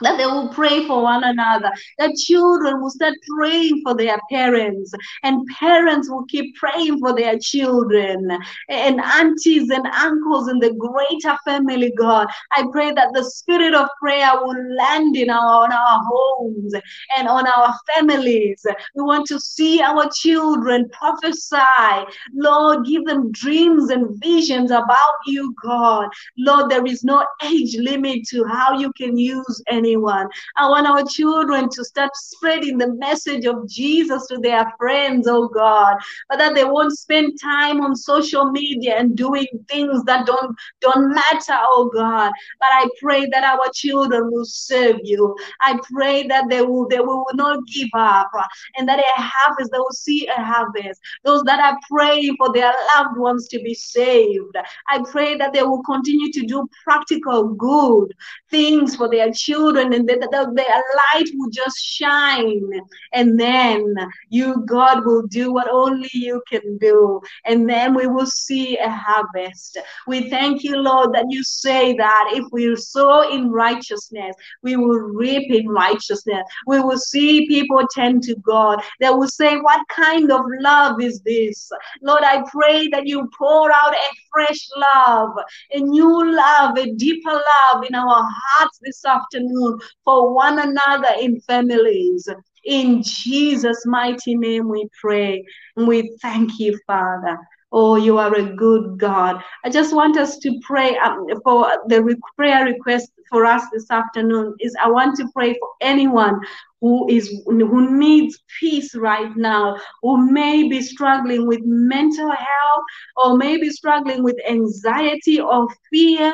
that 0.00 0.18
they 0.18 0.26
will 0.26 0.48
pray 0.48 0.86
for 0.86 1.02
one 1.02 1.24
another, 1.24 1.70
that 1.98 2.14
children 2.16 2.80
will 2.80 2.90
start 2.90 3.14
praying 3.36 3.80
for 3.82 3.94
their 3.94 4.18
parents, 4.30 4.92
and 5.22 5.46
parents 5.58 6.10
will 6.10 6.24
keep 6.26 6.54
praying 6.56 6.98
for 6.98 7.14
their 7.14 7.38
children, 7.38 8.30
and 8.68 9.00
aunties 9.00 9.70
and 9.70 9.86
uncles 9.86 10.48
in 10.48 10.58
the 10.58 10.72
greater 10.74 11.36
family, 11.44 11.92
God. 11.96 12.28
I 12.52 12.64
pray 12.72 12.92
that 12.92 13.12
the 13.12 13.24
spirit 13.24 13.74
of 13.74 13.88
prayer 14.00 14.30
will 14.34 14.76
land 14.76 15.16
in 15.16 15.30
our, 15.30 15.64
on 15.64 15.72
our 15.72 16.00
homes 16.04 16.74
and 17.16 17.28
on 17.28 17.46
our 17.46 17.74
families. 17.94 18.64
We 18.94 19.02
want 19.02 19.26
to 19.28 19.38
see 19.38 19.80
our 19.80 20.10
children 20.14 20.88
prophesy. 20.90 22.06
Lord, 22.34 22.86
give 22.86 23.04
them 23.04 23.30
dreams 23.32 23.90
and 23.90 24.20
visions 24.22 24.70
about 24.70 24.94
you, 25.26 25.54
God. 25.62 26.08
Lord, 26.38 26.70
there 26.70 26.86
is 26.86 27.04
no 27.04 27.24
age 27.44 27.76
limit 27.76 28.26
to 28.28 28.44
how 28.44 28.78
you 28.78 28.92
can 28.94 29.16
use 29.16 29.62
any 29.68 29.83
anyone. 29.84 30.28
I 30.56 30.68
want 30.68 30.86
our 30.86 31.04
children 31.04 31.68
to 31.70 31.84
start 31.84 32.10
spreading 32.14 32.78
the 32.78 32.94
message 32.94 33.44
of 33.44 33.68
Jesus 33.68 34.26
to 34.28 34.38
their 34.38 34.72
friends, 34.78 35.26
oh 35.28 35.48
God, 35.48 35.96
but 36.28 36.38
that 36.38 36.54
they 36.54 36.64
won't 36.64 36.96
spend 36.96 37.38
time 37.40 37.80
on 37.80 37.94
social 37.94 38.50
media 38.50 38.96
and 38.98 39.16
doing 39.16 39.46
things 39.68 40.02
that 40.04 40.26
don't 40.26 40.56
don't 40.80 41.14
matter, 41.14 41.58
oh 41.74 41.90
God. 41.92 42.32
But 42.58 42.68
I 42.72 42.88
pray 43.00 43.26
that 43.26 43.44
our 43.44 43.68
children 43.74 44.30
will 44.30 44.46
serve 44.46 45.00
you. 45.04 45.36
I 45.60 45.78
pray 45.92 46.26
that 46.28 46.48
they 46.48 46.62
will 46.62 46.88
they 46.88 47.00
will 47.00 47.26
not 47.34 47.58
give 47.66 47.88
up 47.94 48.30
and 48.76 48.88
that 48.88 48.98
a 48.98 49.20
harvest, 49.20 49.70
they 49.72 49.78
will 49.78 49.90
see 49.92 50.26
a 50.26 50.42
harvest. 50.42 51.00
Those 51.24 51.42
that 51.44 51.60
are 51.60 51.78
praying 51.90 52.36
for 52.38 52.52
their 52.52 52.72
loved 52.96 53.18
ones 53.18 53.48
to 53.48 53.58
be 53.60 53.74
saved. 53.74 54.56
I 54.88 55.02
pray 55.10 55.36
that 55.36 55.52
they 55.52 55.62
will 55.62 55.82
continue 55.82 56.32
to 56.32 56.46
do 56.46 56.68
practical 56.84 57.48
good 57.48 58.14
things 58.50 58.96
for 58.96 59.08
their 59.08 59.32
children 59.32 59.73
children 59.74 59.92
and 59.94 60.08
the, 60.08 60.52
their 60.54 60.82
light 61.14 61.30
will 61.34 61.50
just 61.50 61.78
shine. 61.78 62.70
And 63.12 63.38
then 63.38 63.94
you 64.28 64.64
god 64.66 65.04
will 65.04 65.26
do 65.26 65.52
what 65.52 65.68
only 65.70 66.08
you 66.12 66.42
can 66.48 66.78
do. 66.78 67.20
And 67.44 67.68
then 67.68 67.94
we 67.94 68.06
will 68.06 68.26
see 68.26 68.76
a 68.78 68.88
harvest. 68.88 69.78
We 70.06 70.30
thank 70.30 70.62
you 70.62 70.76
lord 70.76 71.14
that 71.14 71.26
you 71.28 71.42
say 71.42 71.94
that 71.94 72.30
if 72.32 72.44
we 72.52 72.74
sow 72.76 73.30
in 73.30 73.50
righteousness 73.50 74.34
we 74.62 74.76
will 74.76 74.98
reap 74.98 75.50
in 75.50 75.68
righteousness. 75.68 76.44
We 76.66 76.80
will 76.80 76.98
see 76.98 77.46
people 77.46 77.82
tend 77.90 78.22
to 78.24 78.36
god. 78.36 78.82
They 79.00 79.10
will 79.10 79.28
say 79.28 79.56
what 79.56 79.80
kind 79.88 80.30
of 80.30 80.40
love 80.60 81.00
is 81.00 81.20
this? 81.20 81.70
Lord 82.02 82.22
i 82.22 82.42
pray 82.50 82.88
that 82.88 83.06
you 83.06 83.28
pour 83.38 83.70
out 83.70 83.94
a 83.94 84.08
fresh 84.32 84.68
love 84.76 85.30
a 85.72 85.78
new 85.78 86.34
love 86.34 86.76
a 86.76 86.92
deeper 86.92 87.32
love 87.32 87.84
in 87.88 87.94
our 87.94 88.22
hearts 88.22 88.78
this 88.82 89.04
afternoon 89.04 89.63
for 90.04 90.34
one 90.34 90.58
another 90.58 91.14
in 91.20 91.40
families. 91.40 92.28
In 92.64 93.02
Jesus' 93.02 93.84
mighty 93.86 94.34
name 94.34 94.68
we 94.68 94.88
pray. 95.00 95.44
We 95.76 96.16
thank 96.22 96.58
you, 96.58 96.78
Father. 96.86 97.38
Oh, 97.76 97.96
you 97.96 98.18
are 98.18 98.32
a 98.36 98.54
good 98.54 98.98
God. 98.98 99.42
I 99.64 99.68
just 99.68 99.92
want 99.92 100.16
us 100.16 100.38
to 100.38 100.60
pray 100.62 100.96
um, 100.98 101.26
for 101.42 101.68
the 101.88 102.04
re- 102.04 102.14
prayer 102.36 102.64
request 102.64 103.10
for 103.28 103.44
us 103.44 103.64
this 103.72 103.90
afternoon 103.90 104.54
is 104.60 104.76
I 104.80 104.88
want 104.88 105.16
to 105.16 105.28
pray 105.34 105.54
for 105.54 105.68
anyone 105.80 106.38
who 106.80 107.08
is 107.08 107.42
who 107.46 107.98
needs 107.98 108.38
peace 108.60 108.94
right 108.94 109.36
now, 109.36 109.76
who 110.02 110.30
may 110.30 110.68
be 110.68 110.82
struggling 110.82 111.48
with 111.48 111.62
mental 111.64 112.30
health 112.30 112.84
or 113.16 113.36
maybe 113.36 113.70
struggling 113.70 114.22
with 114.22 114.36
anxiety 114.48 115.40
or 115.40 115.66
fear 115.90 116.32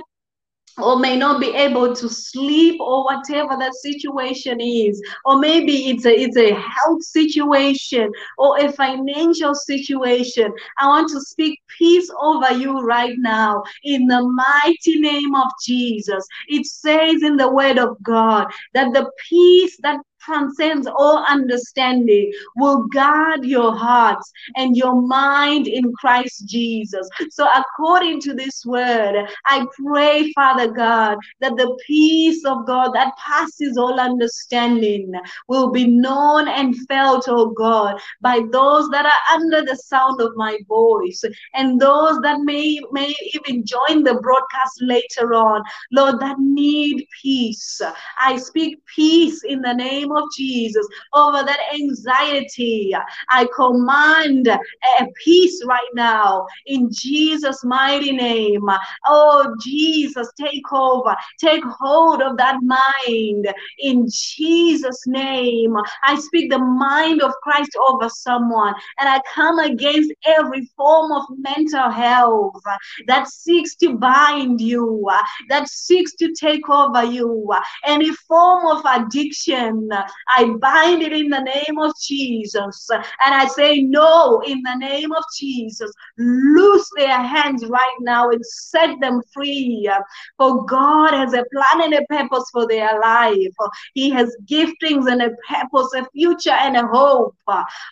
or 0.79 0.99
may 0.99 1.17
not 1.17 1.41
be 1.41 1.55
able 1.55 1.95
to 1.95 2.09
sleep 2.09 2.81
or 2.81 3.05
whatever 3.05 3.57
that 3.59 3.75
situation 3.75 4.61
is. 4.61 5.01
Or 5.25 5.39
maybe 5.39 5.91
it's 5.91 6.07
a 6.07 6.13
it's 6.13 6.37
a 6.37 6.55
health 6.55 7.03
situation 7.03 8.11
or 8.39 8.59
a 8.59 8.73
financial 8.73 9.55
situation. 9.55 10.53
I 10.79 10.87
want 10.87 11.11
to 11.11 11.21
speak 11.21 11.61
peace 11.79 12.11
over 12.21 12.53
you 12.53 12.81
right 12.81 13.17
now 13.19 13.63
in 13.85 14.07
the 14.07 14.23
mighty 14.23 15.01
name 15.01 15.35
of 15.35 15.51
jesus. 15.65 16.27
It 16.49 16.67
says 16.67 17.23
in 17.23 17.37
the 17.37 17.51
word 17.51 17.79
of 17.79 17.97
god 18.03 18.47
that 18.75 18.93
the 18.93 19.11
peace 19.29 19.79
that 19.83 20.01
transcends 20.21 20.87
all 20.87 21.25
understanding 21.29 22.33
will 22.57 22.87
guard 22.89 23.45
your 23.45 23.75
hearts 23.77 24.33
and 24.57 24.77
your 24.77 25.01
mind 25.01 25.67
in 25.67 25.93
Christ 25.95 26.47
Jesus. 26.47 27.09
So, 27.31 27.47
according 27.55 28.21
to 28.23 28.35
this 28.35 28.65
word, 28.65 29.27
I 29.47 29.67
pray, 29.85 30.33
Father 30.33 30.71
God, 30.71 31.19
that 31.41 31.57
the 31.57 31.77
peace 31.87 32.45
of 32.45 32.67
God 32.67 32.93
that 32.93 33.17
passes 33.17 33.77
all 33.77 33.99
understanding 33.99 35.13
will 35.49 35.71
be 35.71 35.87
known 35.87 36.49
and 36.49 36.77
felt, 36.87 37.25
oh 37.29 37.51
God, 37.51 38.01
by 38.21 38.41
those 38.53 38.89
that 38.91 39.07
are 39.07 39.35
under 39.35 39.63
the 39.63 39.77
sound 39.77 40.21
of 40.21 40.33
my 40.37 40.59
voice 40.69 41.23
and 41.55 41.81
those 41.81 42.19
that 42.21 42.41
may, 42.41 42.81
may 42.93 43.15
even 43.35 43.65
join 43.65 44.03
the 44.03 44.19
broadcast 44.23 44.81
later 44.83 45.35
on, 45.35 45.63
Lord, 45.93 46.21
that 46.21 46.37
need 46.39 47.07
peace. 47.23 47.81
I 48.21 48.37
speak 48.37 48.85
peace 48.95 49.43
in 49.45 49.61
the 49.63 49.73
name 49.73 50.10
name 50.11 50.23
of 50.23 50.31
Jesus 50.37 50.87
over 51.13 51.43
that 51.45 51.59
anxiety. 51.75 52.95
I 53.29 53.47
command 53.55 54.49
a 54.49 55.07
peace 55.25 55.63
right 55.65 55.81
now 55.95 56.47
in 56.67 56.89
Jesus' 56.91 57.65
mighty 57.65 58.13
name. 58.13 58.69
Oh, 59.07 59.55
Jesus, 59.63 60.29
take 60.39 60.73
over, 60.73 61.15
take 61.39 61.65
hold 61.65 62.23
of 62.23 62.37
that 62.37 62.59
mind 62.63 63.53
in 63.79 64.07
Jesus' 64.11 65.07
name. 65.07 65.77
I 66.05 66.17
speak 66.17 66.51
the 66.51 66.59
mind 66.59 67.23
of 67.23 67.33
Christ 67.43 67.77
over 67.89 68.09
someone 68.09 68.75
and 68.99 69.09
I 69.09 69.21
come 69.35 69.59
against 69.59 70.13
every 70.27 70.69
form 70.77 71.13
of 71.13 71.25
mental 71.39 71.91
health 71.91 72.63
that 73.07 73.29
seeks 73.29 73.77
to 73.77 73.97
bind 73.97 74.61
you, 74.61 75.09
that 75.49 75.69
seeks 75.69 76.15
to 76.17 76.33
take 76.33 76.69
over 76.69 77.05
you, 77.05 77.51
any 77.85 78.13
form 78.13 78.67
of 78.67 78.85
addiction, 78.85 79.91
I 80.29 80.45
bind 80.61 81.03
it 81.03 81.13
in 81.13 81.29
the 81.29 81.41
name 81.41 81.79
of 81.79 81.93
Jesus. 82.01 82.89
And 82.91 83.35
I 83.35 83.47
say, 83.47 83.83
No, 83.83 84.41
in 84.47 84.63
the 84.63 84.77
name 84.77 85.13
of 85.13 85.25
Jesus. 85.39 85.91
Loose 86.19 86.89
their 86.97 87.21
hands 87.21 87.65
right 87.67 87.97
now 88.01 88.31
and 88.31 88.45
set 88.45 89.01
them 89.01 89.23
free. 89.33 89.91
For 90.37 90.65
God 90.65 91.13
has 91.13 91.33
a 91.33 91.45
plan 91.53 91.85
and 91.85 91.95
a 91.95 92.07
purpose 92.07 92.49
for 92.53 92.67
their 92.67 93.01
life. 93.01 93.55
He 93.95 94.11
has 94.11 94.37
giftings 94.47 95.11
and 95.11 95.23
a 95.23 95.31
purpose, 95.49 95.93
a 95.95 96.07
future 96.11 96.51
and 96.51 96.77
a 96.77 96.87
hope. 96.87 97.37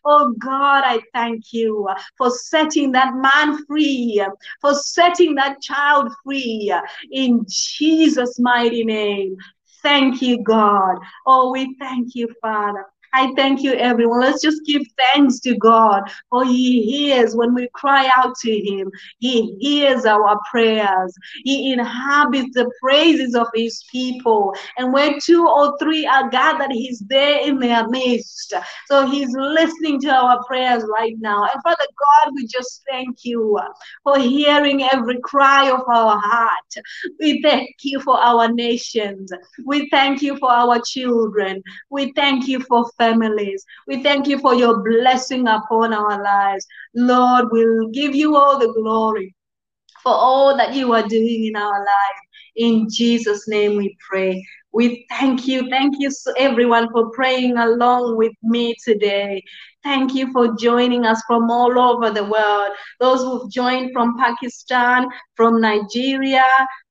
Oh 0.04 0.34
God, 0.38 0.84
I 0.84 1.00
thank 1.12 1.52
you 1.52 1.88
for 2.16 2.30
setting 2.30 2.92
that 2.92 3.14
man 3.14 3.64
free, 3.66 4.24
for 4.60 4.74
setting 4.74 5.34
that 5.36 5.60
child 5.60 6.12
free 6.24 6.72
in 7.10 7.44
Jesus' 7.48 8.38
mighty 8.38 8.84
name. 8.84 9.36
Thank 9.88 10.20
you, 10.20 10.42
God. 10.42 10.98
Oh, 11.26 11.50
we 11.50 11.74
thank 11.78 12.14
you, 12.14 12.28
Father. 12.42 12.84
I 13.12 13.32
thank 13.36 13.62
you, 13.62 13.72
everyone. 13.72 14.20
Let's 14.20 14.42
just 14.42 14.64
give 14.66 14.82
thanks 14.96 15.40
to 15.40 15.56
God, 15.56 16.02
for 16.30 16.44
He 16.44 16.82
hears 16.82 17.34
when 17.34 17.54
we 17.54 17.68
cry 17.72 18.10
out 18.16 18.34
to 18.42 18.50
Him. 18.50 18.90
He 19.18 19.56
hears 19.60 20.04
our 20.04 20.38
prayers. 20.50 21.14
He 21.44 21.72
inhabits 21.72 22.54
the 22.54 22.70
praises 22.80 23.34
of 23.34 23.46
His 23.54 23.84
people. 23.90 24.54
And 24.76 24.92
where 24.92 25.14
two 25.22 25.46
or 25.48 25.76
three 25.78 26.06
are 26.06 26.28
gathered, 26.28 26.72
He's 26.72 27.00
there 27.00 27.40
in 27.40 27.58
their 27.58 27.88
midst. 27.88 28.52
So 28.86 29.06
He's 29.06 29.30
listening 29.34 30.00
to 30.02 30.10
our 30.10 30.42
prayers 30.44 30.84
right 30.92 31.14
now. 31.18 31.44
And 31.44 31.62
Father 31.62 31.76
God, 31.78 32.32
we 32.34 32.46
just 32.46 32.82
thank 32.90 33.24
you 33.24 33.58
for 34.04 34.18
hearing 34.18 34.82
every 34.82 35.18
cry 35.20 35.70
of 35.70 35.80
our 35.88 36.20
heart. 36.22 36.74
We 37.18 37.40
thank 37.42 37.76
you 37.82 38.00
for 38.00 38.18
our 38.18 38.52
nations. 38.52 39.32
We 39.64 39.88
thank 39.90 40.22
you 40.22 40.36
for 40.38 40.50
our 40.50 40.80
children. 40.86 41.62
We 41.90 42.12
thank 42.12 42.46
you 42.48 42.60
for 42.60 42.90
families. 42.98 43.64
We 43.86 44.02
thank 44.02 44.26
you 44.26 44.38
for 44.38 44.54
your 44.54 44.82
blessing 44.82 45.46
upon 45.48 45.94
our 45.94 46.22
lives. 46.22 46.66
Lord, 46.94 47.46
we'll 47.50 47.88
give 47.88 48.14
you 48.14 48.36
all 48.36 48.58
the 48.58 48.72
glory 48.72 49.34
for 50.02 50.12
all 50.12 50.56
that 50.56 50.74
you 50.74 50.92
are 50.92 51.06
doing 51.06 51.46
in 51.46 51.56
our 51.56 51.78
life. 51.80 52.20
In 52.56 52.88
Jesus' 52.90 53.48
name 53.48 53.76
we 53.76 53.96
pray. 54.08 54.44
We 54.72 55.06
thank 55.08 55.46
you. 55.46 55.68
Thank 55.70 55.96
you, 55.98 56.10
everyone, 56.36 56.90
for 56.92 57.10
praying 57.10 57.56
along 57.56 58.16
with 58.16 58.32
me 58.42 58.74
today. 58.84 59.42
Thank 59.82 60.14
you 60.14 60.32
for 60.32 60.56
joining 60.56 61.04
us 61.04 61.22
from 61.26 61.50
all 61.50 61.78
over 61.78 62.10
the 62.10 62.24
world. 62.24 62.70
Those 63.00 63.22
who've 63.22 63.50
joined 63.50 63.92
from 63.92 64.16
Pakistan, 64.18 65.08
from 65.36 65.60
Nigeria, 65.60 66.44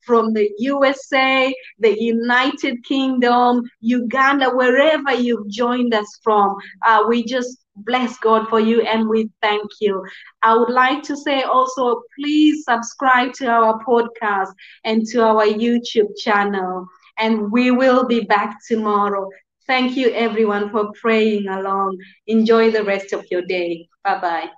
from 0.08 0.34
the 0.34 0.50
USA, 0.60 1.54
the 1.80 1.96
United 2.02 2.84
Kingdom, 2.86 3.62
Uganda, 3.82 4.50
wherever 4.50 5.13
you've 5.13 5.50
joined 5.50 5.93
us 5.93 6.20
from. 6.24 6.56
Uh, 6.86 7.04
we 7.08 7.24
just 7.26 7.58
bless 7.78 8.17
God 8.20 8.48
for 8.50 8.60
you 8.60 8.82
and 8.82 9.10
we 9.10 9.30
thank 9.41 9.70
you. 9.82 10.04
I 10.43 10.56
would 10.56 10.70
like 10.72 11.04
to 11.04 11.17
say 11.17 11.43
also, 11.43 12.02
please 12.20 12.63
subscribe 12.65 13.34
to 13.36 13.48
our 13.48 13.80
podcast 13.86 14.52
and 14.86 15.06
to 15.08 15.24
our 15.24 15.46
YouTube 15.46 16.17
channel. 16.17 16.88
And 17.20 17.52
we 17.52 17.72
will 17.72 18.06
be 18.08 18.22
back 18.22 18.58
tomorrow. 18.67 19.30
Thank 19.67 19.98
you, 19.98 20.10
everyone, 20.12 20.70
for 20.72 20.91
praying 21.02 21.48
along. 21.48 21.98
Enjoy 22.28 22.72
the 22.72 22.84
rest 22.84 23.13
of 23.13 23.26
your 23.32 23.43
day. 23.43 23.88
Bye 24.04 24.20
bye. 24.20 24.57